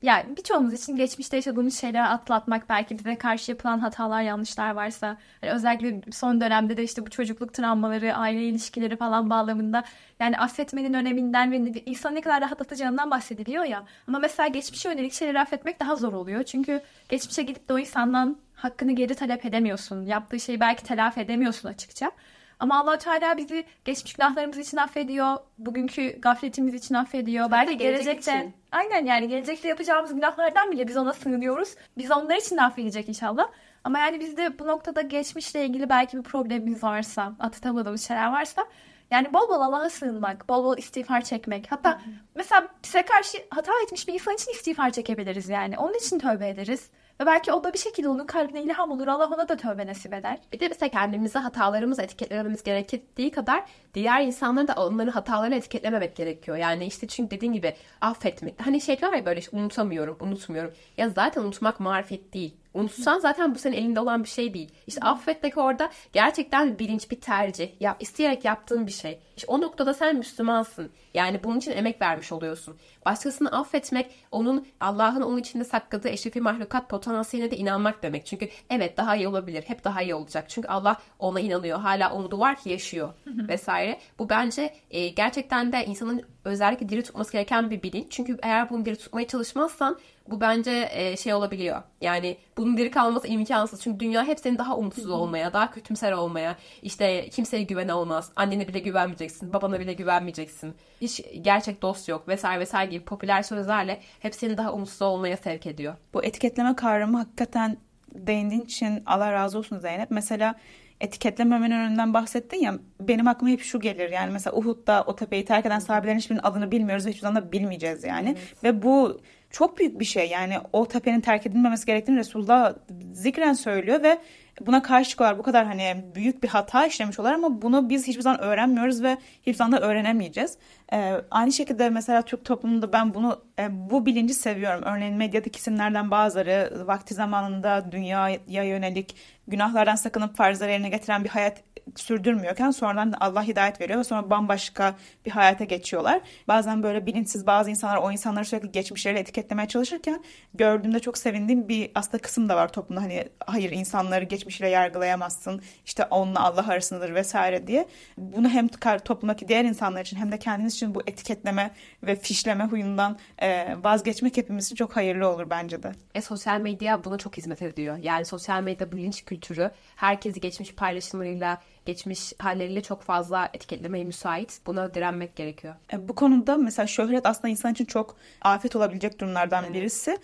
yani 0.02 0.38
birçoğumuz 0.38 0.74
için 0.74 0.96
geçmişte 0.96 1.36
yaşadığımız 1.36 1.80
şeyleri 1.80 2.04
atlatmak 2.04 2.70
belki 2.70 3.00
bize 3.00 3.16
karşı 3.16 3.52
yapılan 3.52 3.80
hatalar 3.80 4.22
yanlışlar 4.22 4.72
varsa 4.72 5.18
hani 5.42 5.52
özellikle 5.52 6.12
son 6.12 6.42
dönemde 6.42 6.78
de 6.78 6.84
işte 6.84 7.06
bu 7.06 7.10
çocukluk 7.10 7.54
travmaları 7.54 8.16
aile 8.16 8.44
ilişkileri 8.44 8.98
falan 8.98 9.30
bağlamında 9.30 9.84
yani 10.20 10.38
affetmenin 10.38 10.94
öneminden 10.94 11.52
ve 11.52 11.84
insan 11.86 12.16
ne 12.16 12.22
kadar 12.22 12.42
rahatlatacağından 12.42 13.12
bahsediliyor 13.12 13.64
ya. 13.64 13.84
Ama 14.08 14.20
mesela 14.20 14.48
geçmişe 14.48 14.90
yönelik 14.90 15.14
şeyleri 15.14 15.40
affetmek 15.40 15.80
daha 15.80 15.96
zor 15.96 16.14
oluyor. 16.14 16.44
Çünkü 16.44 16.82
geçmişe 17.10 17.44
gidip 17.44 17.70
de 17.70 17.74
o 17.74 17.80
insandan 17.80 18.38
hakkını 18.56 18.92
geri 18.92 19.16
talep 19.16 19.46
edemiyorsun. 19.46 20.06
Yaptığı 20.06 20.40
şeyi 20.40 20.60
belki 20.60 20.84
telafi 20.84 21.20
edemiyorsun 21.20 21.70
açıkça 21.70 22.12
ama 22.60 22.80
allah 22.80 22.98
Teala 22.98 23.38
bizi 23.38 23.66
geçmiş 23.86 24.14
günahlarımız 24.14 24.58
için 24.58 24.78
affediyor. 24.78 25.38
Bugünkü 25.58 26.22
gafletimiz 26.22 26.74
için 26.74 26.96
affediyor. 26.96 27.52
Belki 27.52 27.78
gelecek 27.78 28.06
gelecekte 28.06 28.38
için. 28.40 28.54
aynen 28.72 29.06
yani 29.06 29.28
gelecekte 29.28 29.68
yapacağımız 29.68 30.16
günahlardan 30.16 30.72
bile 30.72 30.88
biz 30.88 30.98
ona 30.98 31.14
sığınıyoruz. 31.14 31.76
Biz 31.98 32.12
onlar 32.12 32.36
için 32.36 32.58
de 32.58 32.62
affedecek 32.62 33.10
inşallah. 33.10 33.48
Ama 33.84 34.00
yani 34.00 34.20
bizde 34.20 34.60
bu 34.60 34.68
noktada 34.68 35.02
geçmişle 35.02 35.66
ilgili 35.66 35.90
belki 35.90 36.18
bir 36.18 36.24
problemimiz 36.24 36.84
varsa, 36.84 37.34
atatamadığımız 37.40 38.08
şeyler 38.08 38.32
varsa 38.32 38.66
yani 39.12 39.34
bol 39.34 39.50
bol 39.50 39.62
Allah'a 39.62 39.90
sığınmak, 39.90 40.50
bol 40.50 40.64
bol 40.64 40.78
istiğfar 40.78 41.22
çekmek. 41.22 41.72
Hatta 41.72 41.92
Hı-hı. 41.92 42.10
mesela 42.36 42.68
bize 42.84 43.02
karşı 43.02 43.38
hata 43.50 43.72
etmiş 43.84 44.08
bir 44.08 44.14
insan 44.14 44.34
için 44.34 44.52
istiğfar 44.52 44.90
çekebiliriz 44.90 45.50
yani. 45.50 45.78
Onun 45.78 45.94
için 45.94 46.20
tövbe 46.20 46.50
ederiz. 46.50 46.90
Ve 47.22 47.26
belki 47.26 47.54
o 47.54 47.64
da 47.64 47.74
bir 47.74 47.78
şekilde 47.78 48.10
onun 48.10 48.26
kalbine 48.26 48.64
ilham 48.64 48.92
olur. 48.92 49.08
Allah 49.08 49.28
ona 49.28 49.50
da 49.50 49.58
tövbe 49.58 49.88
nasip 49.88 50.14
eder. 50.14 50.40
Bir 50.54 50.60
de 50.60 50.68
mesela 50.68 50.90
kendimize 50.90 51.40
hatalarımızı 51.40 52.02
etiketlememiz 52.02 52.64
gerektiği 52.64 53.32
kadar 53.32 53.64
diğer 53.94 54.22
insanların 54.22 54.68
da 54.68 54.74
onların 54.74 55.12
hatalarını 55.12 55.56
etiketlememek 55.56 56.16
gerekiyor. 56.16 56.58
Yani 56.58 56.86
işte 56.86 57.08
çünkü 57.08 57.32
dediğin 57.32 57.54
gibi 57.54 57.74
affetmek. 58.02 58.66
Hani 58.66 58.82
şey 58.82 58.98
var 59.02 59.14
ya 59.14 59.26
böyle 59.26 59.40
işte 59.40 59.58
unutamıyorum, 59.58 60.18
unutmuyorum. 60.20 60.74
Ya 60.98 61.10
zaten 61.10 61.42
unutmak 61.42 61.80
marifet 61.80 62.34
değil. 62.34 62.56
Unutsan 62.74 63.20
zaten 63.20 63.56
bu 63.56 63.60
senin 63.60 63.78
elinde 63.78 64.00
olan 64.00 64.24
bir 64.24 64.30
şey 64.30 64.54
değil. 64.54 64.72
İşte 64.88 65.02
affetmek 65.02 65.58
orada 65.58 65.90
gerçekten 66.14 66.80
bilinç, 66.80 67.12
bir 67.12 67.22
tercih. 67.22 67.70
Ya, 67.80 67.98
isteyerek 68.00 68.46
yaptığın 68.46 68.88
bir 68.88 68.92
şey. 68.92 69.20
İşte 69.38 69.48
o 69.48 69.62
noktada 69.62 69.94
sen 69.94 70.16
Müslümansın. 70.16 70.92
Yani 71.14 71.44
bunun 71.44 71.58
için 71.58 71.72
emek 71.72 72.02
vermiş 72.02 72.32
oluyorsun. 72.32 72.78
Başkasını 73.10 73.52
affetmek, 73.52 74.12
onun 74.32 74.68
Allah'ın 74.80 75.22
onun 75.22 75.38
içinde 75.38 75.64
sakladığı 75.64 76.10
eşrefi 76.10 76.42
mahlukat 76.42 76.90
potansiyeline 76.90 77.52
de 77.52 77.58
inanmak 77.58 78.04
demek. 78.04 78.26
Çünkü 78.26 78.50
evet 78.70 78.98
daha 78.98 79.16
iyi 79.16 79.28
olabilir. 79.28 79.64
Hep 79.68 79.84
daha 79.84 80.02
iyi 80.02 80.16
olacak. 80.16 80.50
Çünkü 80.50 80.68
Allah 80.68 80.98
ona 81.20 81.40
inanıyor. 81.40 81.80
Hala 81.80 82.14
umudu 82.14 82.40
var 82.40 82.56
ki 82.56 82.70
yaşıyor 82.70 83.14
vesaire. 83.28 84.00
Bu 84.20 84.30
bence 84.30 84.74
e, 84.92 85.08
gerçekten 85.08 85.72
de 85.72 85.86
insanın 85.86 86.24
özellikle 86.46 86.90
diri 86.90 87.04
tutması 87.04 87.32
gereken 87.32 87.70
bir 87.70 87.84
bilinç. 87.84 88.06
Çünkü 88.10 88.38
eğer 88.42 88.70
bunu 88.70 88.86
diri 88.86 88.96
tutmaya 88.96 89.28
çalışmazsan 89.28 90.00
bu 90.32 90.42
bence 90.42 90.90
e, 90.92 91.18
şey 91.18 91.34
olabiliyor. 91.34 91.84
Yani 92.02 92.38
bunun 92.58 92.78
diri 92.78 92.92
kalması 92.92 93.28
imkansız. 93.28 93.82
Çünkü 93.82 94.00
dünya 94.00 94.24
hep 94.24 94.40
seni 94.40 94.58
daha 94.58 94.78
umutsuz 94.78 95.10
olmaya, 95.10 95.54
daha 95.54 95.72
kötümser 95.72 96.12
olmaya, 96.12 96.56
işte 96.82 97.30
kimseye 97.30 97.64
güven 97.64 97.88
olmaz. 97.88 98.32
Annene 98.36 98.68
bile 98.68 98.80
güvenmeyeceksin, 98.80 99.54
babana 99.54 99.80
bile 99.80 99.94
güvenmeyeceksin. 99.94 100.76
Hiç 101.02 101.22
gerçek 101.42 101.82
dost 101.82 102.10
yok 102.10 102.28
vesaire 102.28 102.60
vesaire 102.60 102.92
gibi 102.92 102.99
popüler 103.00 103.44
sözlerle 103.44 104.00
hep 104.20 104.36
seni 104.36 104.58
daha 104.58 104.74
umutsuz 104.74 105.02
olmaya 105.02 105.38
sevk 105.38 105.66
ediyor. 105.66 105.96
Bu 106.14 106.24
etiketleme 106.24 106.76
kavramı 106.76 107.18
hakikaten 107.18 107.78
değindiğin 108.14 108.62
için 108.62 109.04
Allah 109.06 109.34
razı 109.34 109.58
olsun 109.58 109.80
Zeynep. 109.80 110.12
Mesela 110.12 110.56
etiketlememenin 111.02 111.76
önünden 111.76 112.14
bahsettin 112.14 112.58
ya 112.58 112.76
benim 113.00 113.28
aklıma 113.28 113.52
hep 113.52 113.62
şu 113.62 113.80
gelir 113.80 114.10
yani 114.10 114.32
mesela 114.32 114.56
Uhud'da 114.56 115.04
o 115.08 115.16
tepeyi 115.16 115.46
terk 115.46 115.66
eden 115.66 115.80
sahabelerin 115.80 116.18
hiçbirinin 116.18 116.44
adını 116.44 116.72
bilmiyoruz 116.72 117.06
ve 117.06 117.10
hiçbir 117.10 117.22
zaman 117.22 117.44
da 117.44 117.52
bilmeyeceğiz 117.52 118.04
yani 118.04 118.30
evet. 118.30 118.64
ve 118.64 118.82
bu 118.82 119.22
çok 119.50 119.80
büyük 119.80 120.00
bir 120.00 120.06
şey 120.06 120.30
yani 120.30 120.58
o 120.74 120.88
tepenin 120.88 121.22
terk 121.22 121.46
edilmemesi 121.46 121.86
gerektiğini 121.86 122.20
Resulullah 122.20 122.74
zikren 123.12 123.54
söylüyor 123.54 124.04
ve 124.04 124.20
buna 124.66 124.82
karşı 124.82 125.10
çıkıyorlar 125.10 125.40
bu 125.40 125.44
kadar 125.44 125.66
hani 125.66 126.06
büyük 126.16 126.44
bir 126.44 126.48
hata 126.48 126.86
işlemiş 126.86 127.20
olar 127.20 127.34
ama 127.34 127.62
bunu 127.62 127.90
biz 127.90 128.08
hiçbir 128.08 128.22
zaman 128.22 128.42
öğrenmiyoruz 128.42 129.04
ve 129.04 129.18
hiçbir 129.42 129.54
zaman 129.54 129.72
da 129.72 129.86
öğrenemeyeceğiz. 129.86 130.58
Ee, 130.94 131.14
aynı 131.32 131.52
şekilde 131.52 131.90
mesela 131.90 132.22
Türk 132.22 132.46
toplumunda 132.46 132.94
ben 132.94 133.14
bunu 133.14 133.42
e, 133.60 133.90
bu 133.90 134.06
bilinci 134.06 134.34
seviyorum. 134.34 134.84
Örneğin 134.86 135.16
medyadaki 135.16 135.58
isimlerden 135.58 136.12
bazıları 136.12 136.84
vakti 136.88 137.14
zamanında 137.14 137.92
dünyaya 137.92 138.64
yönelik 138.64 139.16
günahlardan 139.48 139.96
sakınıp 139.96 140.38
farzları 140.38 140.72
yerine 140.72 140.90
getiren 140.90 141.24
bir 141.24 141.30
hayat 141.30 141.64
sürdürmüyorken 141.96 142.72
sonradan 142.72 143.14
Allah 143.20 143.44
hidayet 143.44 143.82
veriyor 143.82 144.00
ve 144.00 144.04
sonra 144.04 144.30
bambaşka 144.30 144.96
bir 145.26 145.32
hayata 145.32 145.64
geçiyorlar. 145.64 146.22
Bazen 146.48 146.84
böyle 146.84 147.06
bilinçsiz 147.06 147.48
bazı 147.48 147.70
insanlar 147.70 147.98
o 147.98 148.12
insanları 148.12 148.46
sürekli 148.46 148.72
geçmişleriyle 148.72 149.22
etiketlemeye 149.22 149.68
çalışırken 149.68 150.24
gördüğümde 150.54 151.00
çok 151.00 151.18
sevindiğim 151.18 151.70
bir 151.70 151.92
aslında 151.96 152.18
kısım 152.18 152.50
da 152.50 152.56
var 152.56 152.74
toplumda. 152.74 153.02
Hani 153.02 153.28
hayır 153.46 153.72
insanları 153.72 154.26
geçmişiyle 154.26 154.70
yargılayamazsın. 154.70 155.62
İşte 155.86 156.06
onunla 156.06 156.44
Allah 156.44 156.68
arasındadır 156.68 157.14
vesaire 157.14 157.68
diye. 157.68 157.88
Bunu 158.18 158.50
hem 158.50 158.68
toplumdaki 159.06 159.48
diğer 159.48 159.66
insanlar 159.66 160.02
için 160.02 160.18
hem 160.18 160.32
de 160.32 160.40
kendiniz 160.40 160.74
için 160.74 160.96
bu 160.96 161.02
etiketleme 161.02 161.72
ve 162.04 162.16
fişleme 162.16 162.64
huyundan 162.64 163.18
e, 163.42 163.78
vazgeçmek 163.84 164.38
hepimiz 164.38 164.66
için 164.66 164.76
çok 164.76 164.96
hayırlı 164.96 165.28
olur 165.28 165.50
bence 165.50 165.84
de. 165.84 165.92
E, 166.16 166.22
sosyal 166.22 166.62
medya 166.62 167.04
buna 167.04 167.18
çok 167.18 167.38
hizmet 167.38 167.62
ediyor. 167.62 167.98
Yani 167.98 168.26
sosyal 168.26 168.62
medya 168.62 168.92
bilinç 168.92 169.26
kültürü 169.26 169.72
herkesi 169.96 170.40
geçmiş 170.40 170.76
paylaşımlarıyla, 170.76 171.62
geçmiş 171.90 172.34
halleriyle 172.40 172.82
çok 172.82 173.02
fazla 173.02 173.50
etiketlemeye 173.54 174.04
müsait. 174.04 174.62
Buna 174.66 174.94
direnmek 174.94 175.36
gerekiyor. 175.36 175.76
E, 175.94 176.08
bu 176.08 176.16
konuda 176.16 176.58
mesela 176.58 176.88
şöhret 176.88 177.26
aslında 177.26 177.48
insan 177.48 177.72
için 177.72 177.86
çok 177.86 178.16
afet 178.42 178.76
olabilecek 178.76 179.20
durumlardan 179.20 179.64
evet. 179.64 179.76
birisi. 179.76 180.18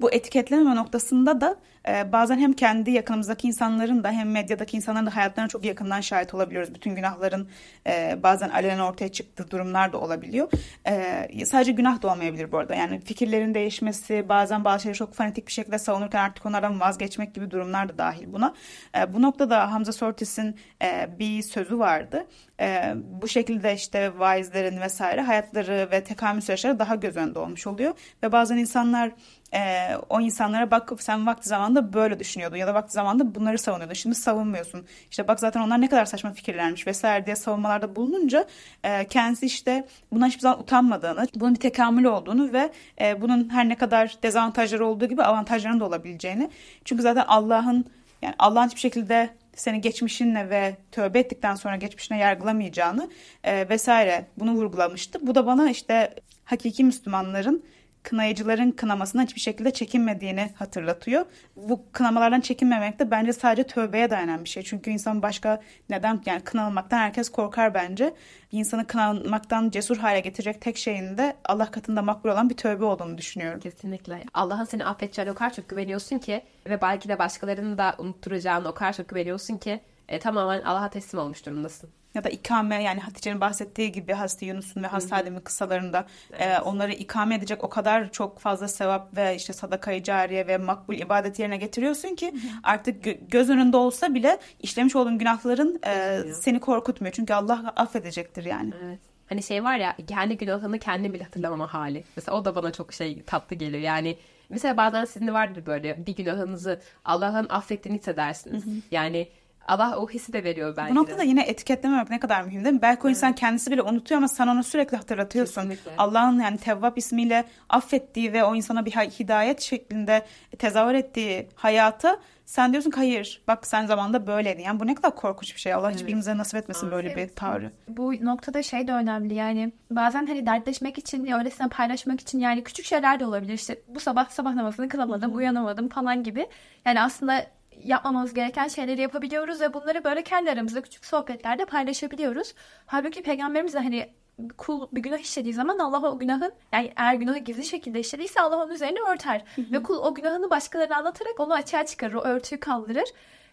Bu 0.00 0.12
etiketlememe 0.12 0.76
noktasında 0.76 1.40
da 1.40 1.56
e, 1.88 2.12
bazen 2.12 2.38
hem 2.38 2.52
kendi 2.52 2.90
yakınımızdaki 2.90 3.48
insanların 3.48 4.04
da 4.04 4.10
hem 4.10 4.30
medyadaki 4.30 4.76
insanların 4.76 5.06
da 5.06 5.16
hayatlarına 5.16 5.48
çok 5.48 5.64
yakından 5.64 6.00
şahit 6.00 6.34
olabiliyoruz. 6.34 6.74
Bütün 6.74 6.94
günahların 6.94 7.48
e, 7.86 8.18
bazen 8.22 8.48
alenen 8.48 8.78
ortaya 8.78 9.12
çıktığı 9.12 9.50
durumlar 9.50 9.92
da 9.92 9.98
olabiliyor. 10.00 10.50
E, 10.86 11.46
sadece 11.46 11.72
günah 11.72 12.02
da 12.02 12.08
olmayabilir 12.08 12.52
bu 12.52 12.58
arada. 12.58 12.74
Yani 12.74 13.00
fikirlerin 13.00 13.54
değişmesi, 13.54 14.28
bazen 14.28 14.64
bazı 14.64 14.82
şeyleri 14.82 14.98
çok 14.98 15.14
fanatik 15.14 15.46
bir 15.46 15.52
şekilde 15.52 15.78
savunurken 15.78 16.24
artık 16.24 16.46
onlardan 16.46 16.80
vazgeçmek 16.80 17.34
gibi 17.34 17.50
durumlar 17.50 17.88
da 17.88 17.98
dahil 17.98 18.32
buna. 18.32 18.54
E, 18.98 19.14
bu 19.14 19.22
noktada 19.22 19.72
Hamza 19.72 19.92
Sortis'in 19.92 20.56
e, 20.82 21.08
bir 21.18 21.42
sözü 21.42 21.78
vardı. 21.78 22.26
E, 22.60 22.94
bu 22.96 23.28
şekilde 23.28 23.74
işte 23.74 24.18
vaizlerin 24.18 24.80
vesaire 24.80 25.20
hayatları 25.20 25.88
ve 25.90 26.04
tekamül 26.04 26.40
süreçleri 26.40 26.78
daha 26.78 26.94
göz 26.94 27.16
önünde 27.16 27.38
olmuş 27.38 27.66
oluyor. 27.66 27.94
Ve 28.22 28.32
bazen 28.32 28.56
insanlar 28.56 29.10
e, 29.54 29.90
o 30.08 30.20
insanlara 30.20 30.70
bakıp 30.70 31.02
sen 31.02 31.26
vakti 31.26 31.48
zamanında 31.48 31.92
böyle 31.92 32.18
düşünüyordun 32.18 32.56
ya 32.56 32.66
da 32.66 32.74
vakti 32.74 32.92
zamanında 32.92 33.34
bunları 33.34 33.58
savunuyordun. 33.58 33.94
Şimdi 33.94 34.16
savunmuyorsun. 34.16 34.86
İşte 35.10 35.28
bak 35.28 35.40
zaten 35.40 35.60
onlar 35.60 35.80
ne 35.80 35.88
kadar 35.88 36.04
saçma 36.04 36.32
fikirlermiş 36.32 36.86
vesaire 36.86 37.26
diye 37.26 37.36
savunmalarda 37.36 37.96
bulununca 37.96 38.46
e, 38.84 39.06
kendisi 39.08 39.46
işte 39.46 39.86
bundan 40.12 40.26
hiçbir 40.26 40.40
zaman 40.40 40.60
utanmadığını, 40.60 41.26
bunun 41.34 41.54
bir 41.54 41.60
tekamül 41.60 42.04
olduğunu 42.04 42.52
ve 42.52 42.72
e, 43.00 43.20
bunun 43.20 43.48
her 43.48 43.68
ne 43.68 43.76
kadar 43.76 44.18
dezavantajları 44.22 44.86
olduğu 44.86 45.06
gibi 45.06 45.22
avantajlarının 45.22 45.80
da 45.80 45.84
olabileceğini. 45.84 46.50
Çünkü 46.84 47.02
zaten 47.02 47.24
Allah'ın 47.28 47.84
yani 48.22 48.34
Allah'ın 48.38 48.66
hiçbir 48.66 48.80
şekilde 48.80 49.30
seni 49.56 49.80
geçmişinle 49.80 50.50
ve 50.50 50.76
tövbe 50.92 51.18
ettikten 51.18 51.54
sonra 51.54 51.76
geçmişine 51.76 52.18
yargılamayacağını 52.18 53.10
e, 53.44 53.68
vesaire 53.68 54.26
bunu 54.38 54.52
vurgulamıştı. 54.52 55.26
Bu 55.26 55.34
da 55.34 55.46
bana 55.46 55.70
işte 55.70 56.14
hakiki 56.44 56.84
Müslümanların 56.84 57.64
kınayıcıların 58.04 58.70
kınamasından 58.70 59.24
hiçbir 59.24 59.40
şekilde 59.40 59.70
çekinmediğini 59.70 60.50
hatırlatıyor. 60.54 61.26
Bu 61.56 61.82
kınamalardan 61.92 62.40
çekinmemek 62.40 62.98
de 62.98 63.10
bence 63.10 63.32
sadece 63.32 63.66
tövbeye 63.66 64.10
dayanan 64.10 64.44
bir 64.44 64.48
şey. 64.48 64.62
Çünkü 64.62 64.90
insan 64.90 65.22
başka 65.22 65.60
neden 65.90 66.22
yani 66.26 66.40
kınanmaktan 66.40 66.98
herkes 66.98 67.28
korkar 67.28 67.74
bence. 67.74 68.14
Bir 68.52 68.58
insanı 68.58 68.86
kınanmaktan 68.86 69.70
cesur 69.70 69.96
hale 69.96 70.20
getirecek 70.20 70.60
tek 70.60 70.76
şeyin 70.76 71.18
de 71.18 71.36
Allah 71.44 71.70
katında 71.70 72.02
makbul 72.02 72.30
olan 72.30 72.50
bir 72.50 72.56
tövbe 72.56 72.84
olduğunu 72.84 73.18
düşünüyorum. 73.18 73.60
Kesinlikle. 73.60 74.24
Allah'ın 74.34 74.64
seni 74.64 74.84
affedeceğine 74.84 75.32
o 75.32 75.34
kadar 75.34 75.52
çok 75.52 75.68
güveniyorsun 75.68 76.18
ki 76.18 76.42
ve 76.66 76.80
belki 76.82 77.08
de 77.08 77.18
başkalarını 77.18 77.78
da 77.78 77.94
unutturacağını 77.98 78.68
o 78.68 78.74
kadar 78.74 78.92
çok 78.92 79.08
güveniyorsun 79.08 79.56
ki 79.56 79.80
e, 80.08 80.18
tamamen 80.18 80.62
Allah'a 80.62 80.90
teslim 80.90 81.20
olmuş 81.20 81.46
durumdasın 81.46 81.90
ya 82.14 82.24
da 82.24 82.28
ikame 82.28 82.82
yani 82.82 83.00
Hatice'nin 83.00 83.40
bahsettiği 83.40 83.92
gibi 83.92 84.12
Hazreti 84.12 84.44
Yunus'un 84.44 84.82
ve 84.82 84.86
Hazreti 84.86 85.14
Adem'in 85.14 85.40
kıssalarında 85.40 86.06
e, 86.32 86.44
evet. 86.44 86.58
e, 86.58 86.60
onları 86.60 86.92
ikame 86.92 87.34
edecek 87.34 87.64
o 87.64 87.68
kadar 87.68 88.12
çok 88.12 88.38
fazla 88.38 88.68
sevap 88.68 89.16
ve 89.16 89.36
işte 89.36 89.52
sadakayı 89.52 90.02
cariye 90.02 90.46
ve 90.46 90.58
makbul 90.58 90.94
ibadet 90.94 91.38
yerine 91.38 91.56
getiriyorsun 91.56 92.14
ki 92.14 92.34
artık 92.62 93.06
gö- 93.06 93.30
göz 93.30 93.50
önünde 93.50 93.76
olsa 93.76 94.14
bile 94.14 94.38
işlemiş 94.60 94.96
olduğun 94.96 95.18
günahların 95.18 95.80
e, 95.86 96.22
seni 96.32 96.60
korkutmuyor. 96.60 97.12
Çünkü 97.12 97.34
Allah 97.34 97.72
affedecektir 97.76 98.44
yani. 98.44 98.72
Evet. 98.84 98.98
Hani 99.28 99.42
şey 99.42 99.64
var 99.64 99.76
ya 99.76 99.96
kendi 100.06 100.36
günahını 100.36 100.78
kendi 100.78 101.12
bile 101.12 101.24
hatırlamama 101.24 101.74
hali. 101.74 102.04
Mesela 102.16 102.38
o 102.38 102.44
da 102.44 102.54
bana 102.54 102.72
çok 102.72 102.92
şey 102.92 103.22
tatlı 103.22 103.56
geliyor. 103.56 103.82
Yani 103.82 104.16
mesela 104.48 104.76
bazen 104.76 105.04
sizin 105.04 105.26
de 105.26 105.32
vardır 105.32 105.66
böyle 105.66 106.06
bir 106.06 106.16
günahınızı 106.16 106.80
Allah'ın 107.04 107.46
affettiğini 107.48 107.98
hissedersiniz. 107.98 108.66
Hı 108.66 108.70
hı. 108.70 108.74
Yani 108.90 109.28
Allah 109.68 109.96
o 109.98 110.08
hissi 110.08 110.32
de 110.32 110.44
veriyor 110.44 110.76
belki 110.76 110.90
Bu 110.90 110.98
noktada 110.98 111.22
de. 111.22 111.26
yine 111.26 111.42
etiketlememek 111.42 112.10
ne 112.10 112.20
kadar 112.20 112.42
mühim 112.42 112.64
değil 112.64 112.74
mi? 112.74 112.82
Belki 112.82 113.06
o 113.06 113.10
insan 113.10 113.30
evet. 113.30 113.40
kendisi 113.40 113.70
bile 113.70 113.82
unutuyor 113.82 114.18
ama 114.18 114.28
sen 114.28 114.46
onu 114.46 114.62
sürekli 114.62 114.96
hatırlatıyorsun. 114.96 115.72
Allah'ın 115.98 116.40
yani 116.40 116.58
Tevvap 116.58 116.98
ismiyle 116.98 117.44
affettiği 117.68 118.32
ve 118.32 118.44
o 118.44 118.54
insana 118.54 118.84
bir 118.86 118.90
hidayet 118.90 119.60
şeklinde 119.60 120.26
tezahür 120.58 120.94
ettiği 120.94 121.48
hayata 121.54 122.20
sen 122.46 122.72
diyorsun 122.72 122.90
ki 122.90 122.96
hayır 122.96 123.42
bak 123.48 123.66
sen 123.66 123.86
zamanında 123.86 124.26
böyleydin. 124.26 124.62
Yani 124.62 124.80
bu 124.80 124.86
ne 124.86 124.94
kadar 124.94 125.16
korkunç 125.16 125.54
bir 125.54 125.60
şey. 125.60 125.74
Allah 125.74 125.90
evet. 125.90 126.00
hiçbirimize 126.00 126.36
nasip 126.36 126.56
etmesin 126.56 126.90
böyle 126.90 127.10
evet. 127.10 127.30
bir 127.30 127.36
tavrı. 127.36 127.72
Bu 127.88 128.24
noktada 128.24 128.62
şey 128.62 128.88
de 128.88 128.92
önemli 128.92 129.34
yani 129.34 129.72
bazen 129.90 130.26
hani 130.26 130.46
dertleşmek 130.46 130.98
için 130.98 131.26
öylesine 131.26 131.68
paylaşmak 131.68 132.20
için 132.20 132.38
yani 132.38 132.64
küçük 132.64 132.86
şeyler 132.86 133.20
de 133.20 133.26
olabilir. 133.26 133.52
İşte 133.52 133.82
bu 133.88 134.00
sabah 134.00 134.30
sabah 134.30 134.54
namazını 134.54 134.88
kılamadım, 134.88 135.36
uyanamadım 135.36 135.88
falan 135.88 136.22
gibi. 136.22 136.46
Yani 136.84 137.00
aslında 137.00 137.46
yapmamamız 137.84 138.34
gereken 138.34 138.68
şeyleri 138.68 139.00
yapabiliyoruz 139.00 139.60
ve 139.60 139.74
bunları 139.74 140.04
böyle 140.04 140.22
kendi 140.22 140.50
aramızda 140.50 140.82
küçük 140.82 141.04
sohbetlerde 141.04 141.64
paylaşabiliyoruz. 141.64 142.54
Halbuki 142.86 143.22
peygamberimiz 143.22 143.74
de 143.74 143.78
hani 143.78 144.10
kul 144.58 144.88
bir 144.92 145.02
günah 145.02 145.18
işlediği 145.18 145.54
zaman 145.54 145.78
Allah 145.78 146.10
o 146.10 146.18
günahın 146.18 146.52
yani 146.72 146.92
eğer 146.96 147.14
günahı 147.14 147.38
gizli 147.38 147.64
şekilde 147.64 148.00
işlediyse 148.00 148.40
Allah 148.40 148.56
onun 148.56 148.72
üzerine 148.72 148.98
örter. 149.00 149.44
Ve 149.58 149.82
kul 149.82 149.96
o 149.96 150.14
günahını 150.14 150.50
başkalarına 150.50 150.96
anlatarak 150.96 151.40
onu 151.40 151.54
açığa 151.54 151.86
çıkarır. 151.86 152.14
O 152.14 152.20
örtüyü 152.20 152.60
kaldırır 152.60 153.08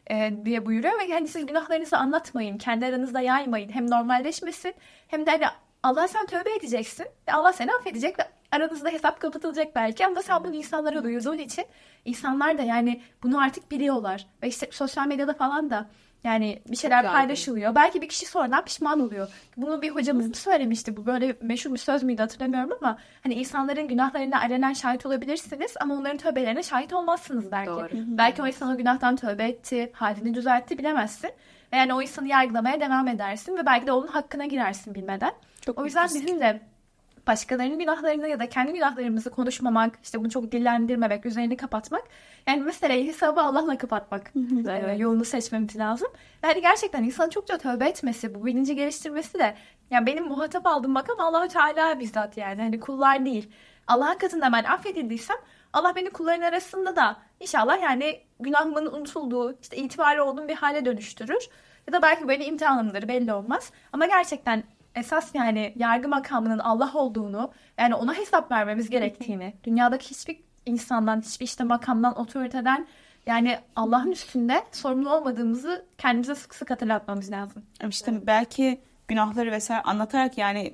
e, 0.09 0.33
diye 0.45 0.65
buyuruyor. 0.65 0.99
Ve 0.99 1.03
yani 1.03 1.27
siz 1.27 1.45
günahlarınızı 1.45 1.97
anlatmayın. 1.97 2.57
Kendi 2.57 2.85
aranızda 2.85 3.21
yaymayın. 3.21 3.69
Hem 3.69 3.91
normalleşmesin 3.91 4.73
hem 5.07 5.25
de 5.25 5.31
hani 5.31 5.45
Allah 5.83 6.07
sen 6.07 6.25
tövbe 6.25 6.55
edeceksin. 6.55 7.05
Ve 7.27 7.33
Allah 7.33 7.53
seni 7.53 7.73
affedecek 7.73 8.19
ve 8.19 8.23
aranızda 8.51 8.89
hesap 8.89 9.19
kapatılacak 9.19 9.75
belki 9.75 10.05
ama 10.05 10.21
sen 10.21 10.43
bunu 10.43 10.55
insanlara 10.55 11.03
duyurduğun 11.03 11.37
için 11.37 11.65
insanlar 12.05 12.57
da 12.57 12.61
yani 12.61 13.01
bunu 13.23 13.41
artık 13.41 13.71
biliyorlar. 13.71 14.25
Ve 14.43 14.47
işte 14.47 14.67
sosyal 14.71 15.07
medyada 15.07 15.33
falan 15.33 15.69
da 15.69 15.89
yani 16.23 16.61
bir 16.67 16.75
şeyler 16.75 17.03
Çok 17.03 17.11
paylaşılıyor. 17.11 17.65
Yardım. 17.65 17.81
Belki 17.81 18.01
bir 18.01 18.09
kişi 18.09 18.25
sonradan 18.25 18.65
pişman 18.65 18.99
oluyor. 18.99 19.27
Bunu 19.57 19.81
bir 19.81 19.89
hocamız 19.89 20.27
mı 20.27 20.35
söylemişti? 20.35 20.97
Bu 20.97 21.05
böyle 21.05 21.35
meşhur 21.41 21.73
bir 21.73 21.77
söz 21.77 22.03
müydü 22.03 22.21
hatırlamıyorum 22.21 22.77
ama 22.81 22.97
hani 23.23 23.33
insanların 23.33 23.87
günahlarına 23.87 24.41
alenen 24.41 24.73
şahit 24.73 25.05
olabilirsiniz 25.05 25.73
ama 25.81 25.95
onların 25.95 26.17
tövbelerine 26.17 26.63
şahit 26.63 26.93
olmazsınız 26.93 27.51
belki. 27.51 27.71
Doğru. 27.71 27.89
belki 27.93 28.41
o 28.41 28.47
insan 28.47 28.73
o 28.73 28.77
günahtan 28.77 29.15
tövbe 29.15 29.43
etti, 29.43 29.91
halini 29.93 30.33
düzeltti 30.33 30.77
bilemezsin. 30.77 31.31
Ve 31.73 31.77
yani 31.77 31.93
o 31.93 32.01
insanı 32.01 32.27
yargılamaya 32.27 32.79
devam 32.79 33.07
edersin 33.07 33.57
ve 33.57 33.65
belki 33.65 33.87
de 33.87 33.91
onun 33.91 34.07
hakkına 34.07 34.45
girersin 34.45 34.95
bilmeden. 34.95 35.31
Çok 35.61 35.79
o 35.79 35.85
yüzden 35.85 36.05
bizim 36.05 36.39
de 36.39 36.61
başkalarının 37.27 37.79
günahlarını 37.79 38.27
ya 38.27 38.39
da 38.39 38.49
kendi 38.49 38.73
günahlarımızı 38.73 39.29
konuşmamak, 39.29 39.99
işte 40.03 40.19
bunu 40.19 40.29
çok 40.29 40.51
dillendirmemek, 40.51 41.25
üzerini 41.25 41.57
kapatmak. 41.57 42.03
Yani 42.47 42.61
mesela 42.61 42.95
hesabı 42.95 43.41
Allah'la 43.41 43.77
kapatmak 43.77 44.31
evet. 44.69 44.99
yolunu 44.99 45.25
seçmemiz 45.25 45.77
lazım. 45.77 46.07
Yani 46.43 46.61
gerçekten 46.61 47.03
insanın 47.03 47.29
çokça 47.29 47.57
tövbe 47.57 47.85
etmesi, 47.85 48.35
bu 48.35 48.45
bilinci 48.45 48.75
geliştirmesi 48.75 49.39
de 49.39 49.55
yani 49.91 50.05
benim 50.05 50.27
muhatap 50.27 50.67
aldığım 50.67 50.91
makam 50.91 51.19
Allahu 51.19 51.47
Teala 51.47 51.99
bizzat 51.99 52.37
yani 52.37 52.61
hani 52.61 52.79
kullar 52.79 53.25
değil. 53.25 53.51
Allah'ın 53.87 54.17
katında 54.17 54.51
ben 54.53 54.63
affedildiysem 54.63 55.37
Allah 55.73 55.95
beni 55.95 56.09
kulların 56.09 56.41
arasında 56.41 56.95
da 56.95 57.17
inşallah 57.39 57.81
yani 57.81 58.21
günahımın 58.39 58.85
unutulduğu, 58.85 59.57
işte 59.61 59.77
itibarlı 59.77 60.23
olduğum 60.23 60.47
bir 60.47 60.55
hale 60.55 60.85
dönüştürür. 60.85 61.49
Ya 61.87 61.93
da 61.93 62.01
belki 62.01 62.27
böyle 62.27 62.45
imtihanımdır 62.45 63.07
belli 63.07 63.33
olmaz. 63.33 63.71
Ama 63.93 64.05
gerçekten 64.05 64.63
esas 64.95 65.35
yani 65.35 65.73
yargı 65.75 66.07
makamının 66.07 66.59
Allah 66.59 66.91
olduğunu 66.93 67.51
yani 67.77 67.95
ona 67.95 68.13
hesap 68.13 68.51
vermemiz 68.51 68.89
gerektiğini 68.89 69.53
dünyadaki 69.63 70.09
hiçbir 70.09 70.39
insandan 70.65 71.21
hiçbir 71.21 71.45
işte 71.45 71.63
makamdan 71.63 72.19
otoriteden 72.19 72.87
yani 73.25 73.59
Allah'ın 73.75 74.11
üstünde 74.11 74.63
sorumlu 74.71 75.13
olmadığımızı 75.15 75.85
kendimize 75.97 76.35
sık 76.35 76.55
sık 76.55 76.69
hatırlatmamız 76.69 77.31
lazım. 77.31 77.63
İşte 77.89 78.27
belki 78.27 78.81
günahları 79.07 79.51
vesaire 79.51 79.81
anlatarak 79.81 80.37
yani 80.37 80.73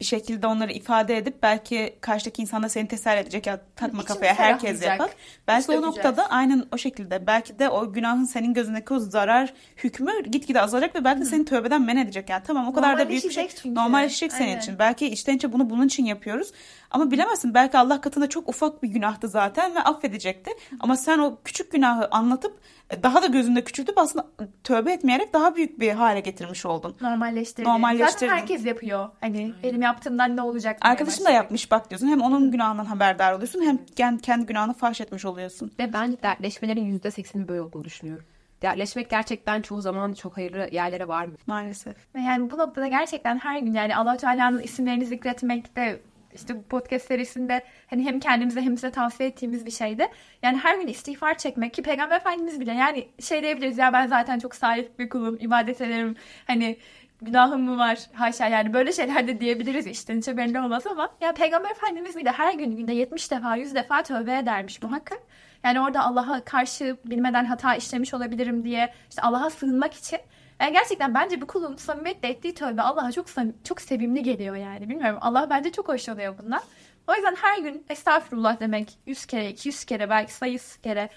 bir 0.00 0.04
şekilde 0.04 0.46
onları 0.46 0.72
ifade 0.72 1.16
edip 1.16 1.42
belki 1.42 1.96
karşıdaki 2.00 2.42
insan 2.42 2.62
da 2.62 2.68
seni 2.68 2.88
teselli 2.88 3.20
edecek 3.20 3.46
ya 3.46 3.60
takma 3.76 4.04
kafaya 4.04 4.34
herkes 4.34 4.82
yapar. 4.82 5.10
Belki 5.48 5.72
o 5.72 5.82
noktada 5.82 6.30
aynen 6.30 6.64
o 6.72 6.78
şekilde 6.78 7.26
belki 7.26 7.58
de 7.58 7.68
o 7.68 7.92
günahın 7.92 8.24
senin 8.24 8.54
gözündeki 8.54 8.94
o 8.94 8.98
zarar 8.98 9.54
hükmü 9.76 10.22
gitgide 10.22 10.60
azalacak 10.60 10.94
ve 10.94 11.04
belki 11.04 11.20
de 11.20 11.24
seni 11.24 11.44
tövbeden 11.44 11.82
men 11.82 11.96
edecek. 11.96 12.30
Yani 12.30 12.42
tamam 12.46 12.68
o 12.68 12.72
kadar 12.72 12.98
da 12.98 13.08
büyük 13.08 13.24
bir 13.24 13.30
şey. 13.30 13.48
Çünkü. 13.48 13.74
Normalleşecek 13.74 14.32
senin 14.32 14.48
aynen. 14.48 14.60
için. 14.60 14.78
Belki 14.78 15.06
içten 15.06 15.36
içe 15.36 15.52
bunu 15.52 15.70
bunun 15.70 15.86
için 15.86 16.04
yapıyoruz. 16.04 16.52
Ama 16.90 17.10
bilemezsin 17.10 17.54
belki 17.54 17.78
Allah 17.78 18.00
katında 18.00 18.28
çok 18.28 18.48
ufak 18.48 18.82
bir 18.82 18.88
günahtı 18.88 19.28
zaten 19.28 19.74
ve 19.74 19.80
affedecekti. 19.80 20.50
Ama 20.80 20.96
sen 20.96 21.18
o 21.18 21.38
küçük 21.44 21.72
günahı 21.72 22.08
anlatıp 22.10 22.60
daha 23.02 23.22
da 23.22 23.26
gözünde 23.26 23.64
küçültüp 23.64 23.98
aslında 23.98 24.26
tövbe 24.64 24.92
etmeyerek 24.92 25.32
daha 25.32 25.56
büyük 25.56 25.80
bir 25.80 25.92
hale 25.92 26.20
getirmiş 26.20 26.66
oldun. 26.66 26.96
Normalleştirdin. 27.00 27.68
Normalleştirdin. 27.68 28.26
Zaten 28.26 28.28
herkes 28.28 28.66
yapıyor. 28.66 29.08
Hani 29.20 29.54
benim 29.62 29.82
yaptığımdan 29.82 30.36
ne 30.36 30.42
olacak? 30.42 30.78
Arkadaşım 30.80 31.24
da 31.24 31.30
yapmış 31.30 31.70
bak 31.70 31.90
diyorsun. 31.90 32.08
Hem 32.08 32.20
onun 32.20 32.50
günahından 32.50 32.84
haberdar 32.84 33.32
oluyorsun 33.32 33.62
hem 33.62 33.78
kendi, 33.96 34.22
kendi 34.22 34.46
günahını 34.46 34.72
fahş 34.74 35.00
etmiş 35.00 35.24
oluyorsun. 35.24 35.72
Ve 35.78 35.92
ben 35.92 36.18
dertleşmelerin 36.22 36.98
%80'i 36.98 37.48
böyle 37.48 37.62
olduğunu 37.62 37.84
düşünüyorum. 37.84 38.24
Dertleşmek 38.62 39.10
gerçekten 39.10 39.62
çoğu 39.62 39.80
zaman 39.80 40.12
çok 40.12 40.36
hayırlı 40.36 40.68
yerlere 40.72 41.08
var 41.08 41.26
mı? 41.26 41.34
Maalesef. 41.46 41.96
Yani 42.16 42.50
bu 42.50 42.58
noktada 42.58 42.86
gerçekten 42.86 43.38
her 43.38 43.58
gün 43.58 43.74
yani 43.74 43.96
Allah 43.96 44.16
Teala'nın 44.16 44.60
isimlerini 44.62 45.06
zikretmek 45.06 45.76
de 45.76 46.00
işte 46.34 46.56
bu 46.56 46.62
podcast 46.62 47.06
serisinde 47.06 47.64
hani 47.90 48.04
hem 48.04 48.20
kendimize 48.20 48.60
hem 48.60 48.76
size 48.76 48.90
tavsiye 48.90 49.28
ettiğimiz 49.28 49.66
bir 49.66 49.70
şeydi. 49.70 50.08
Yani 50.42 50.58
her 50.58 50.78
gün 50.78 50.86
istiğfar 50.86 51.38
çekmek 51.38 51.74
ki 51.74 51.82
Peygamber 51.82 52.16
Efendimiz 52.16 52.60
bile 52.60 52.72
yani 52.72 53.08
şey 53.20 53.42
diyebiliriz 53.42 53.78
ya 53.78 53.92
ben 53.92 54.06
zaten 54.06 54.38
çok 54.38 54.54
salih 54.54 54.88
bir 54.98 55.08
kulum, 55.08 55.36
ibadet 55.40 55.80
ederim. 55.80 56.16
Hani 56.46 56.76
günahım 57.22 57.62
mı 57.62 57.78
var? 57.78 57.98
Haşa 58.12 58.48
yani 58.48 58.74
böyle 58.74 58.92
şeyler 58.92 59.26
de 59.26 59.40
diyebiliriz 59.40 59.86
işte 59.86 60.16
içe 60.16 60.36
belli 60.36 60.60
olmaz 60.60 60.86
ama 60.86 61.08
ya 61.20 61.32
Peygamber 61.32 61.70
Efendimiz 61.70 62.16
bile 62.16 62.30
her 62.32 62.54
gün 62.54 62.76
günde 62.76 62.92
70 62.92 63.30
defa 63.30 63.56
100 63.56 63.74
defa 63.74 64.02
tövbe 64.02 64.38
edermiş 64.38 64.82
muhakkak. 64.82 65.18
Yani 65.64 65.80
orada 65.80 66.04
Allah'a 66.04 66.44
karşı 66.44 66.96
bilmeden 67.04 67.44
hata 67.44 67.74
işlemiş 67.74 68.14
olabilirim 68.14 68.64
diye 68.64 68.92
işte 69.10 69.22
Allah'a 69.22 69.50
sığınmak 69.50 69.94
için 69.94 70.18
yani 70.62 70.72
gerçekten 70.72 71.14
bence 71.14 71.40
bu 71.40 71.46
kulun 71.46 71.76
samimiyetle 71.76 72.28
ettiği 72.28 72.54
tövbe 72.54 72.82
Allah'a 72.82 73.12
çok 73.12 73.26
çok 73.64 73.80
sevimli 73.80 74.22
geliyor 74.22 74.56
yani. 74.56 74.88
Bilmiyorum 74.88 75.18
Allah 75.20 75.50
bence 75.50 75.72
çok 75.72 75.88
hoşlanıyor 75.88 76.38
bundan. 76.38 76.60
O 77.08 77.14
yüzden 77.14 77.34
her 77.34 77.58
gün 77.58 77.86
estağfurullah 77.88 78.60
demek 78.60 78.98
100 79.06 79.26
kere 79.26 79.50
200 79.50 79.84
kere 79.84 80.10
belki 80.10 80.32
sayısız 80.32 80.76
kere 80.76 81.08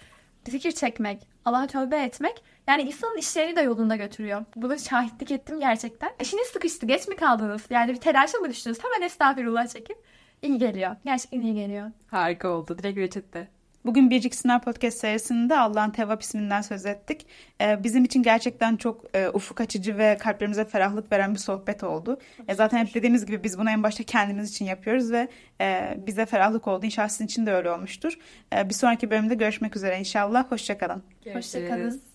zikir 0.48 0.72
çekmek, 0.72 1.28
Allah'a 1.46 1.68
tövbe 1.68 2.04
etmek 2.04 2.44
yani 2.68 2.82
insanın 2.82 3.18
işlerini 3.18 3.56
de 3.56 3.62
yolunda 3.62 3.96
götürüyor. 3.96 4.46
Buna 4.56 4.78
şahitlik 4.78 5.32
ettim 5.32 5.60
gerçekten. 5.60 6.10
İşiniz 6.22 6.48
sıkıştı 6.48 6.86
geç 6.86 7.08
mi 7.08 7.16
kaldınız? 7.16 7.62
Yani 7.70 7.94
bir 7.94 8.00
telaşa 8.00 8.38
mı 8.38 8.50
düştünüz? 8.50 8.78
Hemen 8.84 9.06
estağfurullah 9.06 9.68
çekip 9.68 9.98
iyi 10.42 10.58
geliyor. 10.58 10.96
Gerçekten 11.06 11.42
iyi 11.42 11.56
geliyor. 11.56 11.92
Harika 12.08 12.50
oldu. 12.50 12.78
Direkt 12.78 12.98
reçette. 12.98 13.55
Bugün 13.86 14.10
Biricik 14.10 14.36
Sınav 14.36 14.60
Podcast 14.60 14.98
serisinde 14.98 15.60
Allah'ın 15.60 15.90
Tevap 15.90 16.22
isminden 16.22 16.62
söz 16.62 16.86
ettik. 16.86 17.28
Ee, 17.62 17.84
bizim 17.84 18.04
için 18.04 18.24
gerçekten 18.24 18.78
çok 18.78 19.06
e, 19.16 19.30
ufuk 19.30 19.62
açıcı 19.62 19.98
ve 19.98 20.18
kalplerimize 20.18 20.66
ferahlık 20.66 21.12
veren 21.12 21.34
bir 21.34 21.40
sohbet 21.40 21.84
oldu. 21.84 22.20
E, 22.48 22.56
zaten 22.56 22.86
hep 22.86 22.94
dediğimiz 22.94 23.26
gibi 23.26 23.44
biz 23.44 23.60
bunu 23.60 23.70
en 23.70 23.84
başta 23.84 24.04
kendimiz 24.04 24.52
için 24.52 24.66
yapıyoruz 24.66 25.12
ve 25.12 25.28
e, 25.62 25.98
bize 26.08 26.26
ferahlık 26.26 26.68
oldu. 26.68 26.86
İnşallah 26.86 27.10
sizin 27.10 27.26
için 27.26 27.46
de 27.46 27.54
öyle 27.54 27.72
olmuştur. 27.72 28.18
E, 28.56 28.70
bir 28.70 28.74
sonraki 28.74 29.12
bölümde 29.12 29.36
görüşmek 29.36 29.76
üzere 29.76 30.00
inşallah. 30.00 30.52
Hoşçakalın. 30.52 31.04
Hoşçakalın. 31.34 32.15